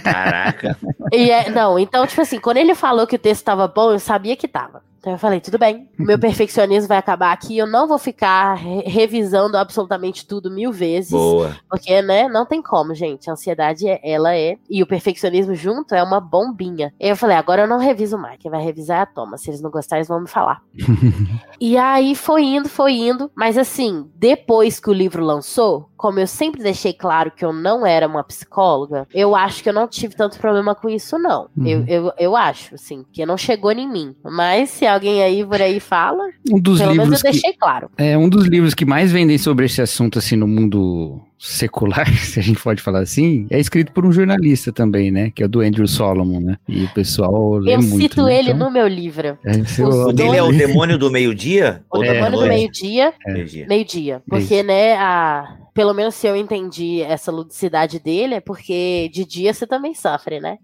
[0.03, 0.75] Caraca.
[1.11, 3.99] E é, não, então, tipo assim, quando ele falou que o texto tava bom, eu
[3.99, 4.81] sabia que tava.
[5.01, 8.81] Então eu falei, tudo bem, meu perfeccionismo vai acabar aqui, eu não vou ficar re
[8.81, 11.09] revisando absolutamente tudo mil vezes.
[11.09, 11.57] Boa.
[11.67, 13.27] Porque, né, não tem como, gente.
[13.27, 16.93] A ansiedade, ela é, e o perfeccionismo junto é uma bombinha.
[16.99, 19.39] Eu falei, agora eu não reviso mais, quem vai revisar é a Toma.
[19.39, 20.61] Se eles não gostarem, eles vão me falar.
[21.59, 26.27] e aí foi indo, foi indo, mas assim, depois que o livro lançou, como eu
[26.27, 30.15] sempre deixei claro que eu não era uma psicóloga, eu acho que eu não tive
[30.15, 31.47] tanto problema com isso, não.
[31.55, 31.67] Uhum.
[31.67, 34.15] Eu, eu, eu acho, assim, que não chegou em mim.
[34.23, 36.23] Mas se alguém aí por aí fala.
[36.51, 37.89] Um dos Pelo menos livros eu que, deixei claro.
[37.97, 42.39] é um dos livros que mais vendem sobre esse assunto assim no mundo secular, se
[42.39, 45.31] a gente pode falar assim, é escrito por um jornalista também, né?
[45.33, 46.57] Que é o do Andrew Solomon, né?
[46.67, 47.97] E o pessoal lê Eu muito.
[48.01, 48.37] cito né?
[48.39, 49.37] ele Então, no meu livro.
[49.45, 51.81] é, eu- O dele é o demônio do meio-dia?
[51.91, 53.65] O Ou da demônio do meio-dia, Meio-dia.
[53.67, 54.21] meio-dia.
[54.29, 55.57] Porque, né, a...
[55.73, 60.39] pelo menos se eu entendi essa ludicidade dele, é porque de dia você também sofre,
[60.39, 60.57] né?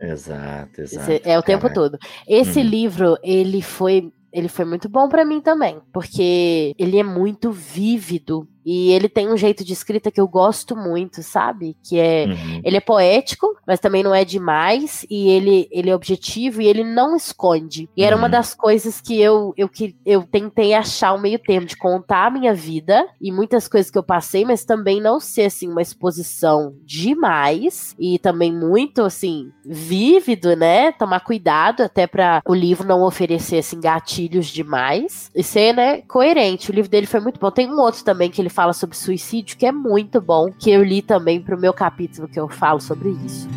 [0.00, 1.10] Exato, exato.
[1.12, 1.98] Esse- é o tempo todo.
[2.26, 2.66] Esse Uhum.
[2.66, 4.10] livro, ele foi.
[4.32, 9.28] Ele foi muito bom pra mim também, porque ele é muito vívido e ele tem
[9.32, 11.76] um jeito de escrita que eu gosto muito, sabe?
[11.82, 12.60] Que é Uhum.
[12.64, 15.04] ele é poético, mas também não é demais.
[15.10, 17.88] E ele, ele é objetivo e ele não esconde.
[17.96, 18.30] E era uma Uhum.
[18.30, 22.30] das coisas que eu, eu, que eu tentei achar o meio termo de contar a
[22.30, 26.74] minha vida e muitas coisas que eu passei, mas também não ser assim uma exposição
[26.84, 30.92] demais e também muito assim vívido, né?
[30.92, 36.70] Tomar cuidado até para o livro não oferecer assim gatilhos demais e ser, né, coerente.
[36.70, 37.50] O livro dele foi muito bom.
[37.50, 40.82] Tem um outro também que ele fala sobre suicídio que é muito bom, que eu
[40.82, 43.48] li também pro meu capítulo que eu falo sobre isso.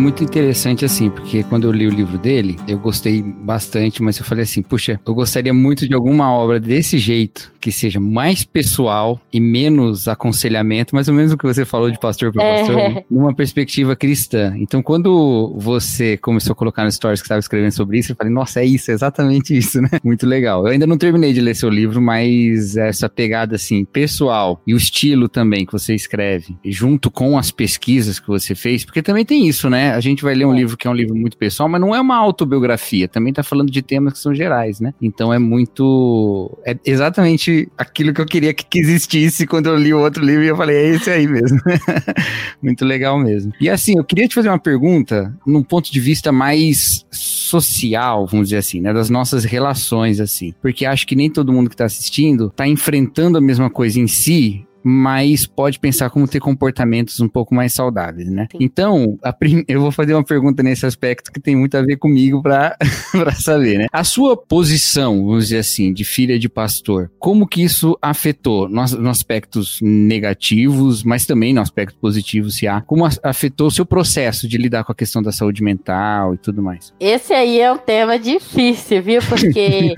[0.00, 4.24] Muito interessante assim, porque quando eu li o livro dele, eu gostei bastante, mas eu
[4.24, 9.20] falei assim, puxa, eu gostaria muito de alguma obra desse jeito, que seja mais pessoal
[9.32, 12.58] e menos aconselhamento, mais ou menos o que você falou de pastor para É.
[12.58, 13.04] pastor, né?
[13.10, 14.54] numa perspectiva cristã.
[14.56, 18.32] Então, quando você começou a colocar nos stories que estava escrevendo sobre isso, eu falei,
[18.32, 19.90] nossa, é isso, é exatamente isso, né?
[20.02, 20.64] Muito legal.
[20.66, 24.76] Eu ainda não terminei de ler seu livro, mas essa pegada assim, pessoal e o
[24.78, 29.46] estilo também que você escreve, junto com as pesquisas que você fez, porque também tem
[29.46, 29.89] isso, né?
[29.94, 30.56] A gente vai ler um É.
[30.58, 33.70] livro que é um livro muito pessoal, mas não é uma autobiografia, também tá falando
[33.70, 34.92] de temas que são gerais, né?
[35.00, 36.58] Então é muito.
[36.66, 40.48] É exatamente aquilo que eu queria que, existisse quando eu li o outro livro e
[40.48, 41.58] eu falei, é esse aí mesmo.
[42.62, 43.52] muito legal mesmo.
[43.60, 48.48] E assim, eu queria te fazer uma pergunta num ponto de vista mais social, vamos
[48.48, 48.92] dizer assim, né?
[48.92, 50.54] Das nossas relações, assim.
[50.62, 54.06] Porque acho que nem todo mundo que tá assistindo tá enfrentando a mesma coisa em
[54.06, 58.46] si, mas pode pensar como ter comportamentos um pouco mais saudáveis, né?
[58.52, 58.58] Sim.
[58.60, 62.42] Então, prim- eu vou fazer uma pergunta nesse aspecto que tem muito a ver comigo
[62.42, 62.76] para
[63.38, 63.86] saber, né?
[63.92, 68.92] A sua posição, vamos dizer assim, de filha de pastor, como que isso afetou nos,
[68.92, 74.48] nos aspectos negativos, mas também no aspecto positivo, se há, como afetou o seu processo
[74.48, 76.92] de lidar com a questão da saúde mental e tudo mais?
[76.98, 79.20] Esse aí é um tema difícil, viu?
[79.28, 79.94] Porque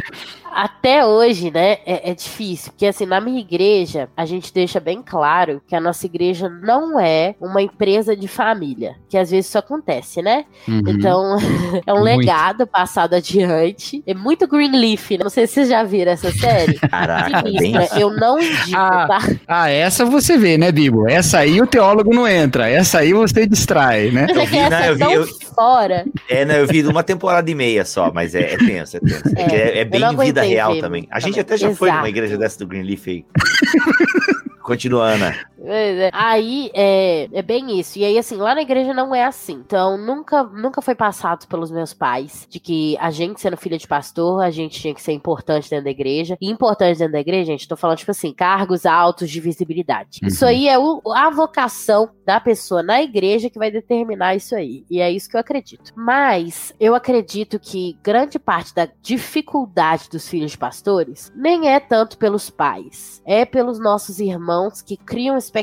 [0.64, 2.72] até hoje, né, é, é difícil.
[2.72, 6.98] Porque, assim, na minha igreja, a gente deixa bem claro que a nossa igreja não
[6.98, 8.96] é uma empresa de família.
[9.08, 10.44] Que às vezes isso acontece, né?
[10.66, 10.82] Uhum.
[10.86, 11.36] Então,
[11.86, 12.18] é um Muito.
[12.20, 14.02] legado passado adiante.
[14.06, 15.18] É muito Greenleaf, né?
[15.24, 16.74] Não sei se vocês já viram essa série.
[16.88, 18.00] Caraca, Sinistra.
[18.00, 19.06] Eu não indico, Ah.
[19.06, 19.18] tá?
[19.46, 21.08] Ah, essa você vê, né, Bibo?
[21.08, 24.26] Essa aí o teólogo não entra, essa aí você distrai, né?
[24.28, 24.86] Mas Eu é que vi, essa né?
[24.86, 26.04] é Eu vi, tão eu- fora.
[26.28, 29.22] É, né, eu vi uma temporada e meia só, mas é, é tenso, é tenso.
[29.36, 31.08] É, É, é, bem vida real também.
[31.10, 32.08] A gente até já foi numa Exato.
[32.08, 33.24] igreja dessa do Greenleaf aí.
[34.62, 35.34] Continua, Ana.
[35.66, 36.10] É, é.
[36.12, 37.98] Aí é, é bem isso.
[37.98, 39.54] E aí, assim, lá na igreja não é assim.
[39.54, 43.86] Então, nunca, nunca foi passado pelos meus pais de que a gente, sendo filha de
[43.86, 46.36] pastor, a gente tinha que ser importante dentro da igreja.
[46.40, 50.20] E importante dentro da igreja, gente, tô falando, tipo assim, cargos altos de visibilidade.
[50.22, 50.28] Uhum.
[50.28, 54.84] Isso aí é o- a vocação da pessoa na igreja que vai determinar isso aí.
[54.90, 55.92] E é isso que eu acredito.
[55.96, 62.16] Mas eu acredito que grande parte da dificuldade dos filhos de pastores nem é tanto
[62.18, 65.55] pelos pais, é pelos nossos irmãos que criam expectativas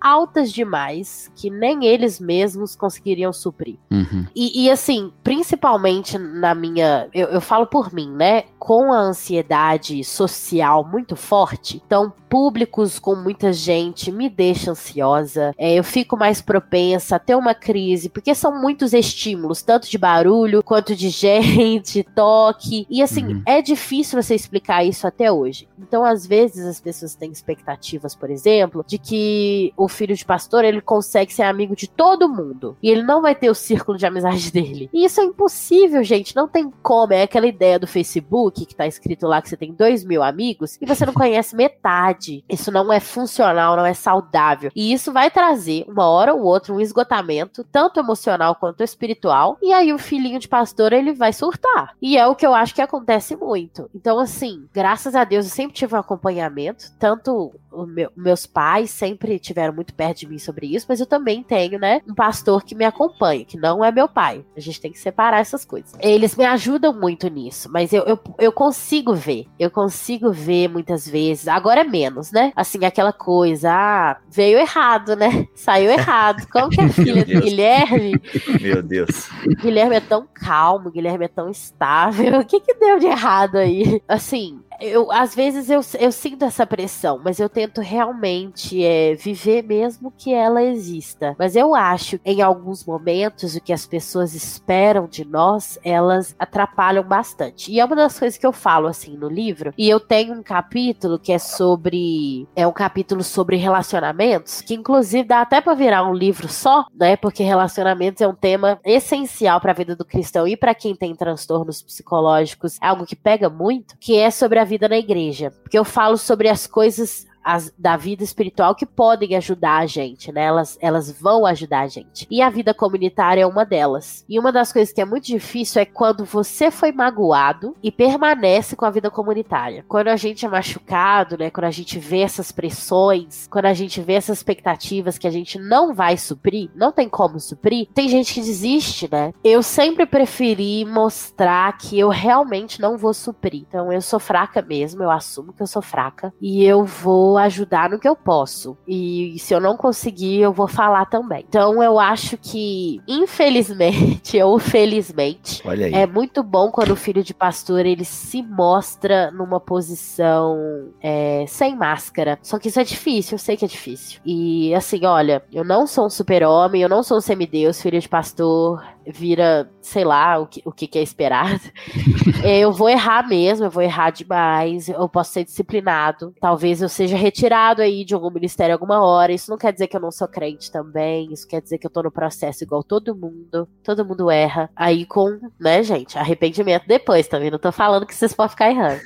[0.00, 3.76] altas demais que nem eles mesmos conseguiriam suprir.
[3.90, 4.26] Uhum.
[4.34, 7.08] E, e, assim, principalmente na minha.
[7.12, 8.44] Eu, eu falo por mim, né?
[8.58, 15.52] Com a ansiedade social muito forte, então públicos com muita gente me deixa ansiosa.
[15.58, 19.98] É, eu fico mais propensa a ter uma crise, porque são muitos estímulos, tanto de
[19.98, 22.86] barulho quanto de gente, toque.
[22.88, 23.42] E assim, Uhum.
[23.44, 25.68] é difícil você explicar isso até hoje.
[25.78, 30.64] Então, às vezes, as pessoas têm expectativas, por exemplo, de que o filho de pastor
[30.64, 32.76] ele consegue ser amigo de todo mundo.
[32.82, 34.90] E ele não vai ter o círculo de amizade dele.
[34.92, 36.34] E isso é impossível, gente.
[36.34, 37.12] Não tem como.
[37.12, 40.76] É aquela ideia do Facebook que tá escrito lá que você tem dois mil amigos
[40.80, 42.44] e você não conhece metade.
[42.48, 44.72] Isso não é funcional, não é saudável.
[44.74, 49.56] E isso vai trazer, uma hora ou outra, um esgotamento, tanto emocional quanto espiritual.
[49.62, 51.94] E aí o filhinho de pastor ele vai surtar.
[52.02, 53.88] E é o que eu acho que acontece muito.
[53.94, 57.52] Então, assim, graças a Deus eu sempre tive um acompanhamento, tanto
[57.86, 61.78] meu, meus pais sempre tiveram muito perto de mim sobre isso, mas eu também tenho,
[61.78, 64.44] né, um pastor que me acompanha, que não é meu pai.
[64.56, 65.92] A gente tem que separar essas coisas.
[66.00, 69.46] Eles me ajudam muito nisso, mas eu, eu, eu consigo ver.
[69.58, 71.48] Eu consigo ver muitas vezes.
[71.48, 72.52] Agora é menos, né?
[72.56, 75.46] Assim, aquela coisa, ah, veio errado, né?
[75.54, 76.46] Saiu errado.
[76.50, 78.20] Como que a filha do Guilherme.
[78.60, 79.28] Meu Deus.
[79.60, 82.40] Guilherme é tão calmo, Guilherme é tão estável.
[82.40, 84.02] O que que deu de errado aí?
[84.08, 89.62] Assim, eu, às vezes eu, eu sinto essa pressão, mas eu tento realmente é, viver
[89.62, 91.34] mesmo que ela exista.
[91.38, 97.04] Mas eu acho, em alguns momentos, o que as pessoas esperam de nós, elas atrapalham
[97.04, 97.70] bastante.
[97.70, 99.72] E é uma das coisas que eu falo assim no livro.
[99.76, 102.48] E eu tenho um capítulo que é sobre.
[102.56, 107.16] É um capítulo sobre relacionamentos, que inclusive dá até para virar um livro só, né?
[107.16, 111.14] Porque relacionamentos é um tema essencial para a vida do cristão e para quem tem
[111.14, 115.50] transtornos psicológicos, é algo que pega muito, que é sobre a vida na igreja.
[115.50, 120.32] Porque eu falo sobre as coisas as, da vida espiritual que podem ajudar a gente,
[120.32, 120.44] né?
[120.44, 122.26] Elas, elas vão ajudar a gente.
[122.30, 124.24] E a vida comunitária é uma delas.
[124.28, 128.76] E uma das coisas que é muito difícil é quando você foi magoado e permanece
[128.76, 129.84] com a vida comunitária.
[129.88, 131.50] Quando a gente é machucado, né?
[131.50, 135.58] Quando a gente vê essas pressões, quando a gente vê essas expectativas que a gente
[135.58, 139.32] não vai suprir, não tem como suprir, tem gente que desiste, né?
[139.42, 143.64] Eu sempre preferi mostrar que eu realmente não vou suprir.
[143.66, 147.38] Então eu sou fraca mesmo, eu assumo que eu sou fraca e eu vou vou
[147.38, 148.76] ajudar no que eu posso.
[148.86, 151.44] E se eu não conseguir, eu vou falar também.
[151.48, 155.62] Então eu acho que, infelizmente ou felizmente,
[155.92, 161.76] é muito bom quando o filho de pastor ele se mostra numa posição é, sem
[161.76, 162.38] máscara.
[162.42, 164.20] Só que isso é difícil, eu sei que é difícil.
[164.26, 168.08] E assim, olha, eu não sou um super-homem, eu não sou um semideus, filho de
[168.08, 171.60] pastor vira, sei lá, o que, o que é esperado.
[172.44, 177.16] eu vou errar mesmo, eu vou errar demais, eu posso ser disciplinado, talvez eu seja
[177.16, 179.32] retirado aí de algum ministério alguma hora.
[179.32, 181.90] Isso não quer dizer que eu não sou crente também, isso quer dizer que eu
[181.90, 184.70] tô no processo igual todo mundo, todo mundo erra.
[184.74, 187.50] Aí com, né, gente, arrependimento depois, também.
[187.50, 189.00] Não tô falando que vocês podem ficar errando.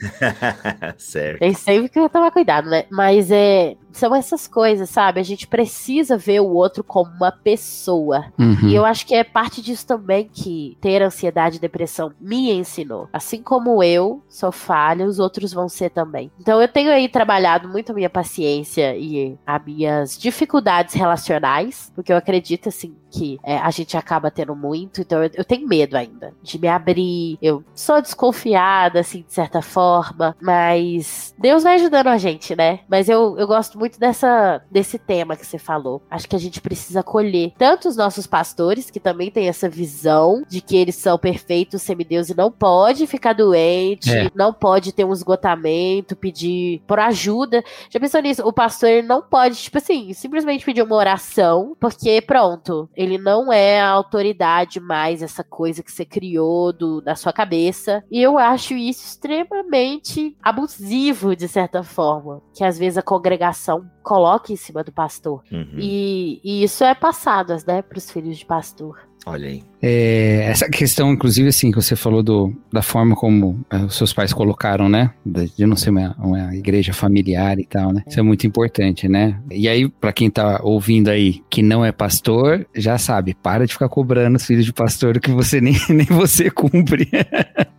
[0.98, 1.38] certo.
[1.38, 2.84] Tem sempre que tomar cuidado, né?
[2.90, 5.20] Mas é, são essas coisas, sabe?
[5.20, 8.26] A gente precisa ver o outro como uma pessoa.
[8.38, 8.68] Uhum.
[8.68, 13.08] E eu acho que é parte disso também que ter ansiedade e depressão me ensinou.
[13.12, 16.30] Assim como eu sou falha, os outros vão ser também.
[16.40, 22.12] Então eu tenho aí trabalhado muito a minha paciência e as minhas dificuldades relacionais, porque
[22.12, 25.96] eu acredito assim que é, a gente acaba tendo muito, então eu, eu, tenho medo
[25.96, 27.38] ainda de me abrir.
[27.40, 32.80] Eu sou desconfiada, assim, de certa forma, mas Deus vai ajudando a gente, né?
[32.88, 36.02] Mas eu, eu gosto muito dessa, desse tema que você falou.
[36.10, 40.42] Acho que a gente precisa acolher tanto os nossos pastores, que também têm essa visão
[40.48, 44.30] de que eles são perfeitos, semideus e não pode ficar doente, é.
[44.34, 47.62] não pode ter um esgotamento, pedir por ajuda.
[47.90, 48.42] Já pensou nisso?
[48.46, 53.80] O pastor não pode, tipo assim, simplesmente pedir uma oração, porque pronto, ele não é
[53.80, 58.02] a autoridade mais, essa coisa que você criou do, da sua cabeça.
[58.10, 62.42] E eu acho isso extremamente abusivo, de certa forma.
[62.54, 65.42] Que às vezes a congregação coloca em cima do pastor.
[65.50, 65.76] Uhum.
[65.78, 68.98] E, e, isso é passado, né, para os filhos de pastor.
[69.26, 69.62] Olha aí.
[69.80, 74.12] É, essa questão, inclusive, assim, que você falou do, da forma como é, os seus
[74.12, 75.12] pais colocaram, né?
[75.24, 78.02] De não ser uma, uma, igreja familiar e tal, né?
[78.06, 79.40] Isso é muito importante, né?
[79.50, 83.72] E aí, para quem tá ouvindo aí que não é pastor, já sabe, para de
[83.72, 87.08] ficar cobrando os filhos de pastor que você nem, nem você cumpre.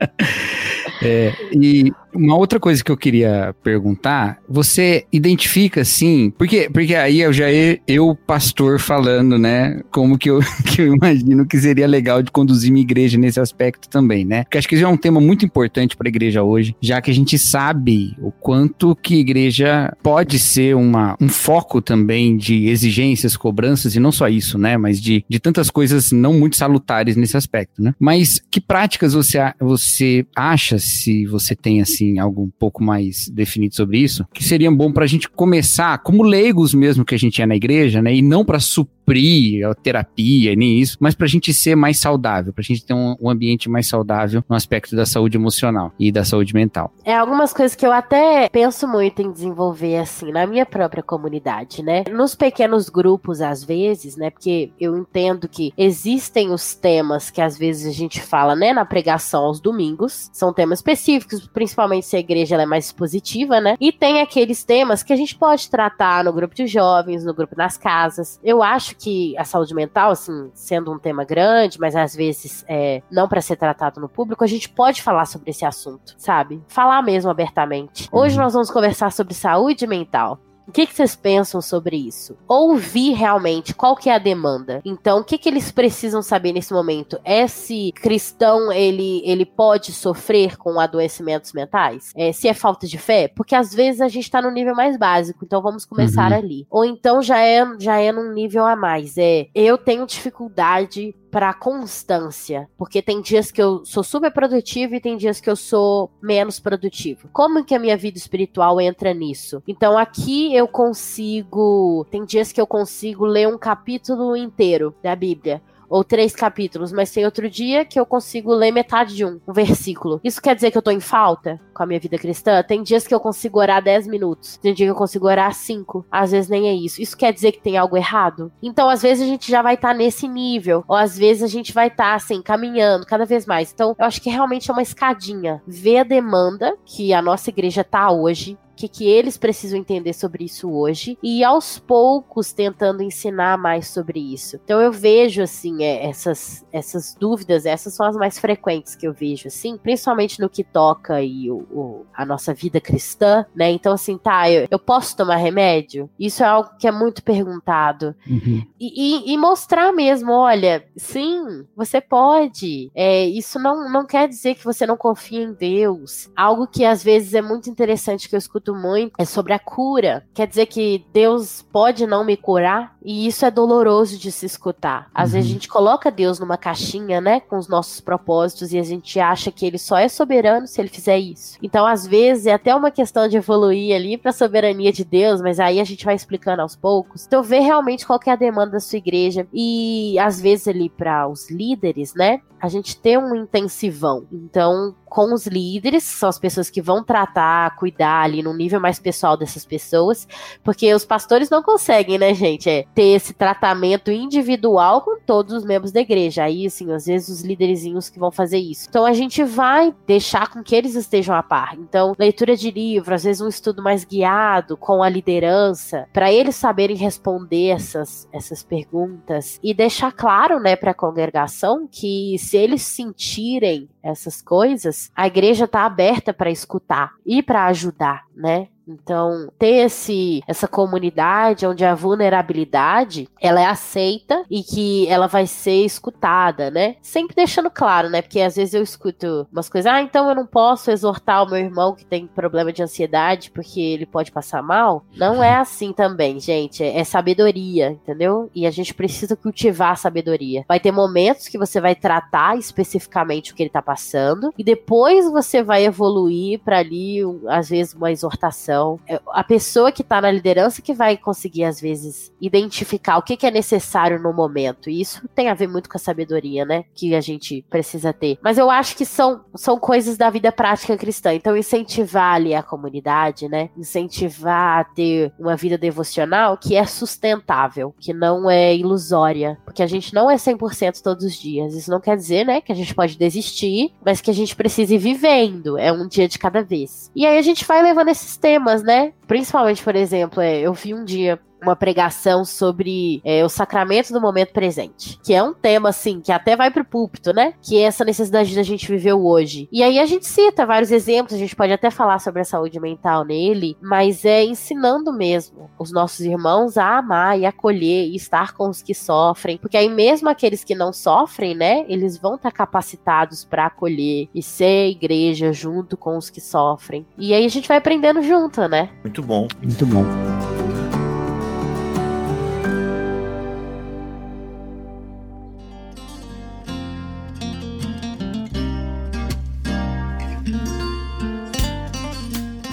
[1.04, 7.22] é, e uma outra coisa que eu queria perguntar, você identifica assim, porque, porque aí
[7.22, 7.46] eu já
[7.88, 12.72] eu, pastor, falando, né, como que eu, que eu imagino que seria legal de conduzir
[12.72, 14.44] minha igreja nesse aspecto também, né?
[14.44, 17.12] Porque acho que isso é um tema muito importante para a igreja hoje, já que
[17.12, 23.38] a gente sabe o quanto que igreja pode ser uma, um foco também de exigências,
[23.38, 27.38] cobranças, e não só isso, né, mas de, de tantas coisas não muito salutares nesse
[27.38, 27.94] aspecto, né?
[28.00, 33.30] Mas que práticas você, você acha, se você tem assim, assim, algo um pouco mais
[33.30, 37.20] definido sobre isso, que seria bom para a gente começar, como leigos mesmo que a
[37.20, 38.14] gente é na igreja, né?
[38.14, 38.60] E não para
[39.06, 42.84] suprir a terapia, nem isso, mas para a gente ser mais saudável, para a gente
[42.84, 46.92] ter um, um, ambiente mais saudável no aspecto da saúde emocional e da saúde mental.
[47.04, 51.84] É algumas coisas que eu até penso muito em desenvolver, assim, na minha própria comunidade,
[51.84, 52.04] né?
[52.12, 54.32] Nos pequenos grupos, às vezes, né?
[54.32, 58.86] Porque eu entendo que existem os temas que às vezes a gente fala, né, na
[58.86, 63.76] pregação aos domingos, são temas específicos, principalmente se a igreja é mais expositiva, né?
[63.80, 67.56] E tem aqueles temas que a gente pode tratar no grupo de jovens, no grupo
[67.56, 68.40] das casas.
[68.44, 73.02] Eu acho que a saúde mental, assim, sendo um tema grande, mas às vezes é,
[73.12, 76.62] não para ser tratado no público, a gente pode falar sobre esse assunto, sabe?
[76.68, 78.08] Falar mesmo abertamente.
[78.12, 78.44] Hoje uhum.
[78.44, 80.40] nós vamos conversar sobre saúde mental.
[80.68, 82.38] O que, que vocês pensam sobre isso?
[82.48, 84.82] Ouvir realmente qual que é a demanda.
[84.84, 87.20] Então, o que, que eles precisam saber nesse momento?
[87.24, 92.12] É se cristão ele, ele pode sofrer com adoecimentos mentais?
[92.16, 93.28] É, se é falta de fé?
[93.28, 96.38] Porque às vezes a gente tá no nível mais básico, então vamos começar uhum.
[96.38, 96.68] ali.
[96.70, 99.18] Ou então já é, já é num nível a mais.
[99.18, 105.02] É, eu tenho dificuldade para constância, porque tem dias que eu sou super produtivo e
[105.02, 107.28] tem dias que eu sou menos produtivo.
[107.34, 109.62] Como que a minha vida espiritual entra nisso?
[109.68, 115.62] Então aqui eu consigo, tem dias que eu consigo ler um capítulo inteiro da Bíblia
[115.90, 119.54] ou três capítulos, mas tem outro dia que eu consigo ler metade de um, um
[119.54, 120.20] versículo.
[120.24, 122.64] Isso quer dizer que eu tô em falta com a minha vida cristã?
[122.64, 126.06] Tem dias que eu consigo orar 10 minutos, tem dia que eu consigo orar 5,
[126.12, 127.02] às vezes nem é isso.
[127.02, 128.52] Isso quer dizer que tem algo errado?
[128.62, 131.48] Então, às vezes a gente já vai estar tá nesse nível, ou às vezes a
[131.48, 133.72] gente vai estar tá, assim, caminhando cada vez mais.
[133.72, 135.62] Então, eu acho que realmente é uma escadinha.
[135.68, 140.46] Ver a demanda que a nossa igreja tá hoje, que, que eles precisam entender sobre
[140.46, 144.60] isso hoje e aos poucos tentando ensinar mais sobre isso.
[144.64, 149.14] Então eu vejo assim é, essas essas dúvidas, essas são as mais frequentes que eu
[149.14, 153.72] vejo assim, principalmente no que toca e o, o, a nossa vida cristã, né?
[153.72, 156.10] Então assim, tá, eu, eu, posso tomar remédio?
[156.20, 158.66] Isso é algo que é muito perguntado uhum.
[158.80, 162.92] e, e, e, mostrar mesmo, olha, sim, você pode.
[162.94, 166.30] É, isso não não quer dizer que você não confia em Deus.
[166.36, 169.60] Algo que às vezes é muito interessante que eu escuto escuto muito é sobre a
[169.60, 170.26] cura.
[170.34, 172.96] Quer dizer que Deus pode não me curar?
[173.04, 175.10] E isso é doloroso de se escutar.
[175.14, 175.34] Às uhum.
[175.36, 179.20] vezes a gente coloca Deus numa caixinha, né, com os nossos propósitos e a gente
[179.20, 181.58] acha que ele só é soberano se ele fizer isso.
[181.62, 185.42] Então, às vezes, é até uma questão de evoluir ali para a soberania de Deus,
[185.42, 187.26] mas aí a gente vai explicando aos poucos.
[187.26, 191.28] Então, ver realmente qual é a demanda da sua igreja e às vezes ali para
[191.28, 194.26] os líderes, né, a gente ter um intensivão.
[194.32, 199.00] Então, com os líderes, são as pessoas que vão tratar, cuidar ali no nível mais
[199.00, 200.28] pessoal dessas pessoas,
[200.64, 205.66] porque os pastores não conseguem, né, gente, é, ter esse tratamento individual com todos os
[205.66, 206.44] membros da igreja.
[206.44, 208.88] Aí, assim, às vezes os líderezinhos que vão fazer isso.
[208.90, 211.76] Então, a gente vai deixar com que eles estejam a par.
[211.78, 216.56] Então, leitura de livro, às vezes um estudo mais guiado com a liderança, para eles
[216.56, 222.82] saberem responder essas, essas perguntas e deixar claro, né, para a congregação que se eles
[222.82, 228.68] sentirem essas coisas, a igreja está aberta para escutar e para ajudar, né?
[228.88, 235.48] Então, ter esse, essa comunidade onde a vulnerabilidade ela é aceita e que ela vai
[235.48, 236.96] ser escutada, né?
[237.02, 238.22] Sempre deixando claro, né?
[238.22, 241.58] Porque às vezes eu escuto umas coisas, ah, então eu não posso exortar o meu
[241.58, 245.06] irmão que tem problema de ansiedade porque ele pode passar mal.
[245.16, 246.84] Não é assim também, gente.
[246.84, 248.50] É, sabedoria, entendeu?
[248.54, 250.66] E a gente precisa cultivar a sabedoria.
[250.68, 255.30] Vai ter momentos que você vai tratar especificamente o que ele tá passando e depois
[255.32, 260.20] você vai evoluir para ali, às vezes, uma exortação então, é a pessoa que está
[260.20, 264.90] na liderança que vai conseguir, às vezes, identificar o que, que, é necessário no momento.
[264.90, 266.84] E isso tem a ver muito com a sabedoria, né?
[266.94, 268.38] Que a gente precisa ter.
[268.44, 271.34] Mas eu acho que são, são coisas da vida prática cristã.
[271.34, 273.70] Então, incentivar ali a comunidade, né?
[273.78, 279.58] Incentivar a ter uma vida devocional que é sustentável, que não é ilusória.
[279.64, 281.74] Porque a gente não é 100% todos os dias.
[281.74, 284.94] Isso não quer dizer, né, que a gente pode desistir, mas que a gente precisa
[284.94, 285.78] ir vivendo.
[285.78, 287.10] É um dia de cada vez.
[287.16, 289.14] E aí a gente vai levando esses temas temas, né?
[289.28, 294.22] Principalmente, por exemplo, é, eu vi um dia uma pregação sobre é, o sacramento do
[294.22, 297.54] momento presente, que é um tema assim que até vai pro púlpito, né?
[297.62, 299.68] Que é essa necessidade da gente viver hoje.
[299.72, 302.80] E aí a gente cita vários exemplos, a gente pode até falar sobre a saúde
[302.80, 308.54] mental nele, mas é ensinando mesmo os nossos irmãos a amar e acolher e estar
[308.54, 312.52] com os que sofrem, porque aí mesmo aqueles que não sofrem, né, eles vão estar
[312.52, 317.06] tá capacitados para acolher e ser igreja junto com os que sofrem.
[317.18, 318.90] E aí a gente vai aprendendo junto, né?
[319.04, 319.48] Muito bom.
[319.62, 320.55] Muito bom.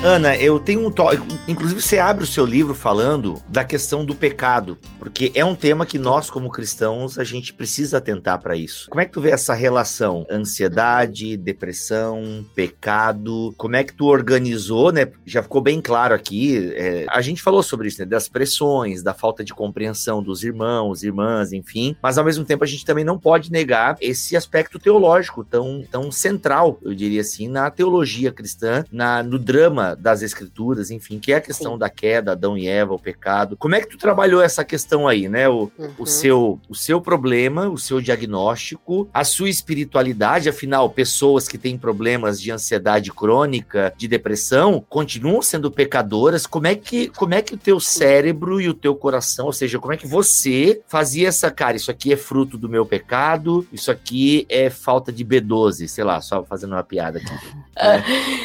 [0.04, 1.16] Ana, eu tenho um toque.
[1.46, 5.86] Inclusive, você abre o seu livro falando da questão do pecado, porque é um tema
[5.86, 8.90] que nós, como cristãos, a gente precisa atentar para isso.
[8.90, 10.26] Como é que tu vê essa relação?
[10.28, 13.54] Ansiedade, depressão, pecado?
[13.56, 15.06] Como é que tu organizou, né?
[15.24, 16.72] Já ficou bem claro aqui.
[16.74, 18.04] É, a gente falou sobre isso, né?
[18.04, 21.94] Das pressões, da falta de compreensão dos irmãos, irmãs, enfim.
[22.02, 26.10] Mas ao mesmo tempo, a gente também não pode negar esse aspecto teológico tão, tão
[26.10, 31.32] central, eu diria assim, na teologia cristã, na, no drama da, das escrituras, enfim, que
[31.32, 31.78] é a questão Sim.
[31.78, 33.56] da queda, Adão e Eva, o pecado.
[33.56, 35.48] Como é que tu trabalhou essa questão aí, né?
[35.48, 35.90] O, uhum.
[35.98, 41.78] o, seu, o seu problema, o seu diagnóstico, a sua espiritualidade, afinal, pessoas que têm
[41.78, 46.46] problemas de ansiedade crônica, de depressão, continuam sendo pecadoras.
[46.46, 49.78] Como é que, como é que o teu cérebro e o teu coração, ou seja,
[49.78, 53.90] como é que você fazia essa, cara, isso aqui é fruto do meu pecado, isso
[53.90, 57.32] aqui é falta de B12, sei lá, só fazendo uma piada aqui.
[57.76, 58.04] Né?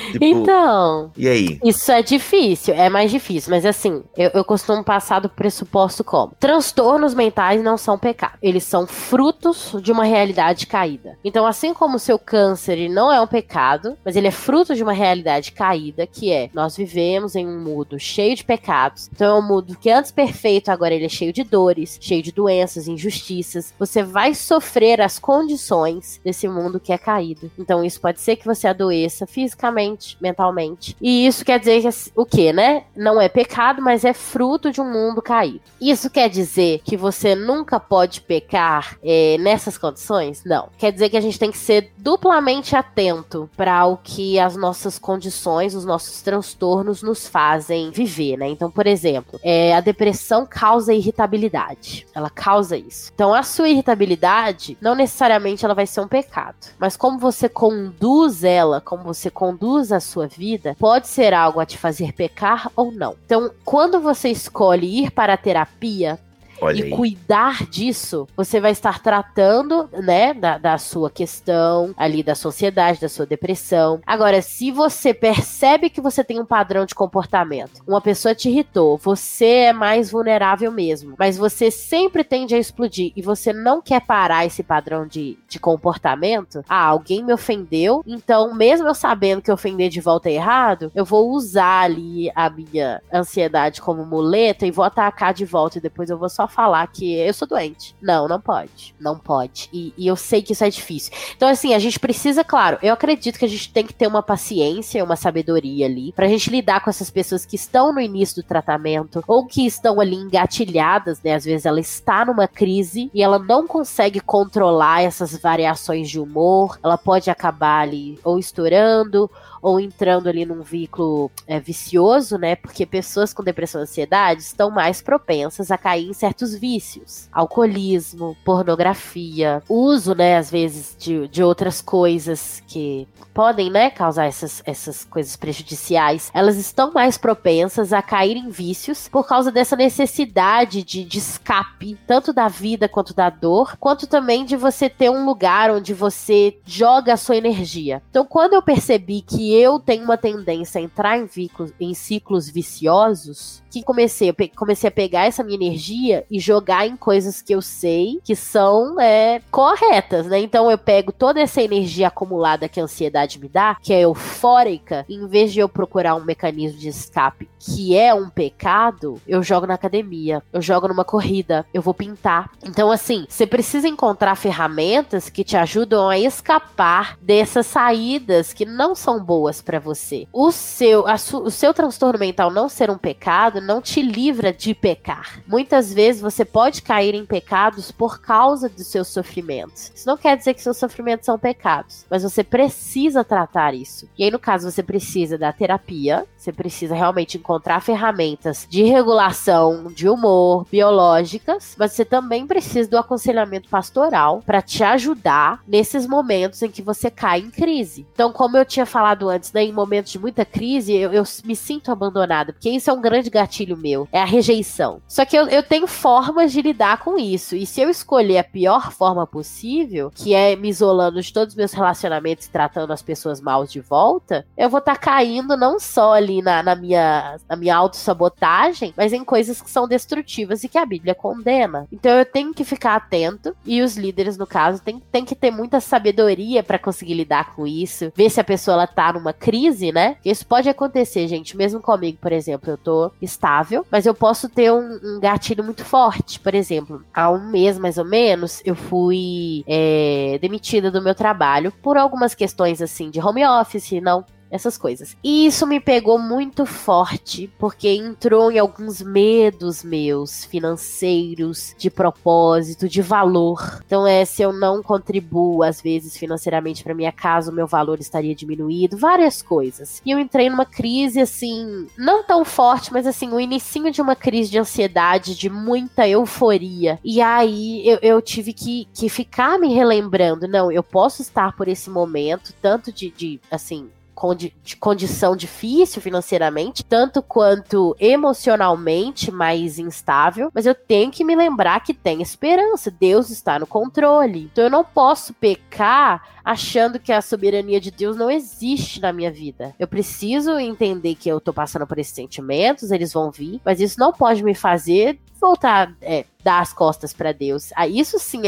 [0.11, 1.11] tipo, então.
[1.15, 1.36] E aí?
[1.63, 6.33] Isso é difícil, é mais difícil, mas assim, eu, eu costumo passar do pressuposto como:
[6.39, 11.17] transtornos mentais não são pecado, eles são frutos de uma realidade caída.
[11.23, 14.83] Então, assim como o seu câncer não é um pecado, mas ele é fruto de
[14.83, 19.09] uma realidade caída, que é nós vivemos em um mundo cheio de pecados.
[19.13, 22.31] Então, é um mundo que antes perfeito, agora ele é cheio de dores, cheio de
[22.31, 23.73] doenças, injustiças.
[23.77, 27.51] Você vai sofrer as condições desse mundo que é caído.
[27.57, 30.95] Então, isso pode ser que você adoeça fisicamente, mentalmente.
[31.01, 32.83] E isso quer dizer que, o que, né?
[32.95, 35.61] Não é pecado, mas é fruto de um mundo caído.
[35.79, 40.43] Isso quer dizer que você nunca pode pecar é, nessas condições?
[40.45, 40.69] Não.
[40.77, 44.97] Quer dizer que a gente tem que ser duplamente atento para o que as nossas
[44.97, 48.47] condições, os nossos transtornos nos fazem viver, né?
[48.47, 52.07] Então, por exemplo, é, a depressão causa irritabilidade.
[52.13, 53.11] Ela causa isso.
[53.13, 58.43] Então, a sua irritabilidade, não necessariamente ela vai ser um pecado, mas como você conduz
[58.43, 62.91] ela, como você conduz a sua vida, pode ser algo a te fazer pecar ou
[62.91, 63.15] não.
[63.25, 66.19] Então, quando você escolhe ir para a terapia,
[66.61, 66.89] Olha e aí.
[66.89, 73.09] cuidar disso, você vai estar tratando, né, da, da sua questão ali, da sociedade, da
[73.09, 74.01] sua depressão.
[74.05, 78.97] Agora, se você percebe que você tem um padrão de comportamento, uma pessoa te irritou,
[78.97, 84.01] você é mais vulnerável mesmo, mas você sempre tende a explodir e você não quer
[84.01, 89.51] parar esse padrão de, de comportamento, ah, alguém me ofendeu, então, mesmo eu sabendo que
[89.51, 94.71] ofender de volta é errado, eu vou usar ali a minha ansiedade como muleta e
[94.71, 97.95] vou atacar de volta e depois eu vou só falar que eu sou doente.
[98.01, 98.95] Não, não pode.
[98.99, 99.69] Não pode.
[99.71, 101.11] E, e, eu sei que isso é difícil.
[101.35, 104.23] Então, assim, a gente precisa, claro, eu acredito que a gente tem que ter uma
[104.23, 108.47] paciência, uma sabedoria ali, pra gente lidar com essas pessoas que estão no início do
[108.47, 111.35] tratamento ou que estão ali engatilhadas, né?
[111.35, 116.79] Às vezes ela está numa crise e ela não consegue controlar essas variações de humor,
[116.83, 119.29] ela pode acabar ali ou estourando
[119.67, 122.55] ou entrando ali num vínculo é, vicioso, né?
[122.55, 127.27] Porque pessoas com depressão e ansiedade estão mais propensas a cair em certos vícios.
[127.33, 134.63] Alcoolismo, pornografia, uso, né, às vezes, de, de outras coisas que podem, né, causar essas,
[134.65, 136.31] essas coisas prejudiciais.
[136.33, 141.99] Elas estão mais propensas a cair em vícios por causa dessa necessidade de, de escape,
[142.07, 146.57] tanto da vida quanto da dor, quanto também de você ter um lugar onde você
[146.65, 148.01] joga a sua energia.
[148.09, 152.49] Então, quando eu percebi que eu tenho uma tendência a entrar em, ciclos, em ciclos
[152.49, 157.61] viciosos, que comecei, comecei a pegar essa minha energia e jogar em coisas que eu
[157.61, 160.39] sei que são é, corretas, né?
[160.39, 165.05] Então eu pego toda essa energia acumulada que a ansiedade me dá, que é eufórica,
[165.09, 169.67] em vez de eu procurar um mecanismo de escape que é um pecado, eu jogo
[169.67, 172.49] na academia, eu jogo numa corrida, eu vou pintar.
[172.63, 178.95] Então, assim, você precisa encontrar ferramentas que te ajudam a escapar dessas saídas que não
[178.95, 180.27] são boas para você.
[180.33, 181.05] O seu,
[181.43, 185.41] o seu transtorno mental não ser um pecado não te livra de pecar.
[185.47, 189.91] Muitas vezes você pode cair em pecados por causa dos seus sofrimentos.
[189.93, 194.07] Isso não quer dizer que seus sofrimentos são pecados, mas você precisa tratar isso.
[194.17, 199.91] E aí, no caso, você precisa da terapia, você precisa realmente encontrar ferramentas de regulação
[199.91, 206.61] de humor, biológicas, mas você também precisa do aconselhamento pastoral para te ajudar nesses momentos
[206.61, 208.07] em que você cai em crise.
[208.13, 211.55] Então, como eu tinha falado antes, né, em momentos de muita crise, eu, eu me
[211.55, 215.01] sinto abandonada, porque isso é um grande gatilho meu, é a rejeição.
[215.07, 218.43] Só que eu, eu tenho formas de lidar com isso, e se eu escolher a
[218.43, 223.01] pior forma possível, que é me isolando de todos os meus relacionamentos e tratando as
[223.01, 227.37] pessoas mal de volta, eu vou estar tá caindo não só ali na, na minha,
[227.47, 231.87] na minha autossabotagem, mas em coisas que são destrutivas e que a Bíblia condena.
[231.91, 235.51] Então eu tenho que ficar atento e os líderes, no caso, tem, tem que ter
[235.51, 239.91] muita sabedoria para conseguir lidar com isso, ver se a pessoa ela tá numa crise,
[239.91, 240.17] né?
[240.23, 244.71] Isso pode acontecer, gente, mesmo comigo, por exemplo, eu tô estável, mas eu posso ter
[244.71, 246.39] um, um gatilho muito forte.
[246.39, 251.71] Por exemplo, há um mês mais ou menos, eu fui é, demitida do meu trabalho
[251.81, 255.15] por algumas questões assim de home office, não essas coisas.
[255.23, 262.87] E isso me pegou muito forte, porque entrou em alguns medos meus financeiros, de propósito,
[262.87, 263.81] de valor.
[263.85, 267.99] Então é se eu não contribuo às vezes financeiramente para minha casa, o meu valor
[267.99, 270.01] estaria diminuído, várias coisas.
[270.05, 274.15] E eu entrei numa crise assim, não tão forte, mas assim, o inicinho de uma
[274.15, 276.99] crise de ansiedade, de muita euforia.
[277.03, 281.67] E aí eu, eu tive que, que ficar me relembrando, não, eu posso estar por
[281.67, 290.49] esse momento, tanto de, de assim, condi condição difícil financeiramente, tanto quanto emocionalmente mais instável,
[290.55, 294.49] mas eu tenho que me lembrar que tem esperança, Deus está no controle.
[294.51, 299.31] Então eu não posso pecar achando que a soberania de Deus não existe na minha
[299.31, 299.75] vida.
[299.77, 303.99] Eu preciso entender que eu tô passando por esses sentimentos, eles vão vir, mas isso
[303.99, 307.71] não pode me fazer voltar, é, dar as costas para Deus.
[307.75, 308.43] Ah, isso sim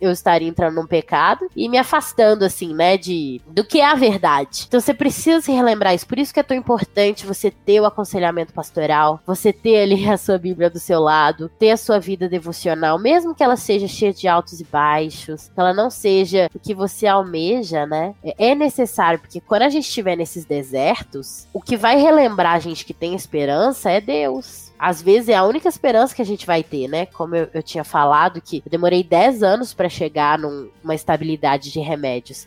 [0.00, 3.94] eu estaria entrando num pecado e me afastando, assim, né, de do que é a
[3.94, 4.64] verdade.
[4.66, 6.08] Então você precisa se relembrar isso.
[6.08, 10.16] Por isso que é tão importante você ter o aconselhamento pastoral, você ter ali a
[10.16, 14.12] sua Bíblia do seu lado, ter a sua vida devocional, mesmo que ela seja cheia
[14.12, 18.12] de altos e baixos, que ela não seja o que você almeja, né?
[18.24, 22.58] É, é necessário, porque quando a gente estiver nesses desertos, o que vai relembrar a
[22.58, 26.46] gente que tem esperança é Deus às vezes é a única esperança que a gente
[26.46, 27.06] vai ter, né?
[27.06, 31.80] Como eu, eu tinha falado, que eu demorei 10 anos para chegar numa estabilidade de
[31.80, 32.46] remédios.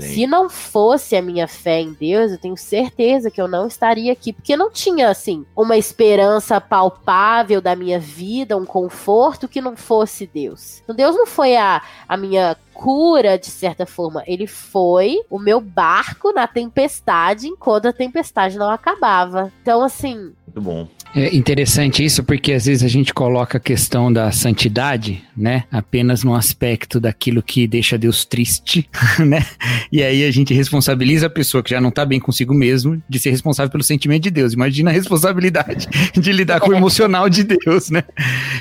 [0.00, 4.12] Se não fosse a minha fé em Deus, eu tenho certeza que eu não estaria
[4.12, 9.76] aqui, porque não tinha assim uma esperança palpável da minha vida, um conforto que não
[9.76, 10.80] fosse Deus.
[10.82, 14.22] Então, Deus não foi a, a minha cura, de certa forma.
[14.26, 19.52] Ele foi o meu barco na tempestade enquanto a tempestade não acabava.
[19.62, 20.32] Então, assim.
[20.46, 20.88] Muito bom.
[21.14, 26.22] É interessante isso porque às vezes a gente coloca a questão da santidade, né, apenas
[26.22, 28.88] no aspecto daquilo que deixa Deus triste,
[29.24, 29.44] né?
[29.90, 33.18] E aí a gente responsabiliza a pessoa que já não tá bem consigo mesmo de
[33.18, 34.52] ser responsável pelo sentimento de Deus.
[34.52, 38.04] Imagina a responsabilidade de lidar com o emocional de Deus, né?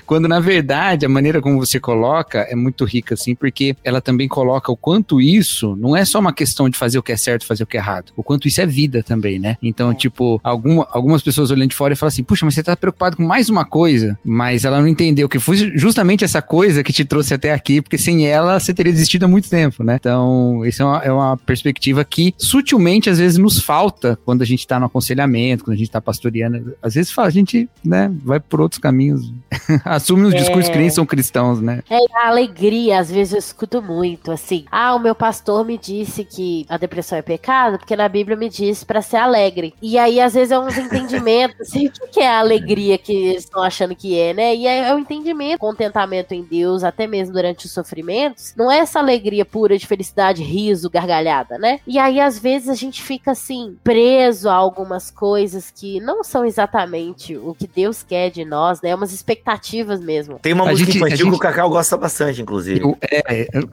[0.05, 4.27] Quando na verdade a maneira como você coloca é muito rica assim, porque ela também
[4.27, 7.45] coloca o quanto isso não é só uma questão de fazer o que é certo,
[7.45, 8.11] fazer o que é errado.
[8.15, 9.57] O quanto isso é vida também, né?
[9.61, 12.75] Então, tipo, alguma, algumas pessoas olhando de fora e falam assim: "Puxa, mas você tá
[12.75, 16.91] preocupado com mais uma coisa, mas ela não entendeu que foi justamente essa coisa que
[16.91, 19.95] te trouxe até aqui, porque sem ela você teria desistido há muito tempo, né?
[19.95, 24.45] Então, isso é uma, é uma perspectiva que sutilmente às vezes nos falta quando a
[24.45, 26.75] gente tá no aconselhamento, quando a gente tá pastoreando.
[26.81, 29.31] Às vezes a gente, né, vai por outros caminhos,
[29.85, 30.37] assume os é...
[30.37, 31.81] discursos que nem são cristãos, né?
[31.89, 36.25] É a alegria, às vezes eu escuto muito, assim, ah, o meu pastor me disse
[36.25, 39.73] que a depressão é pecado, porque na Bíblia me diz para ser alegre.
[39.81, 43.43] E aí, às vezes, é uns entendimentos, assim, o que é a alegria que eles
[43.43, 44.55] estão achando que é, né?
[44.55, 48.79] E é, é o entendimento, contentamento em Deus, até mesmo durante os sofrimentos, não é
[48.79, 51.79] essa alegria pura de felicidade, riso, gargalhada, né?
[51.87, 56.45] E aí, às vezes, a gente fica assim, preso a algumas coisas que não são
[56.45, 58.93] exatamente o que Deus quer de nós, né?
[58.93, 60.39] Umas expectativas mesmo.
[60.39, 61.29] Tem uma a música gente, infantil gente...
[61.29, 62.81] que o Cacau gosta bastante, inclusive.
[62.81, 63.69] Eu, é, eu,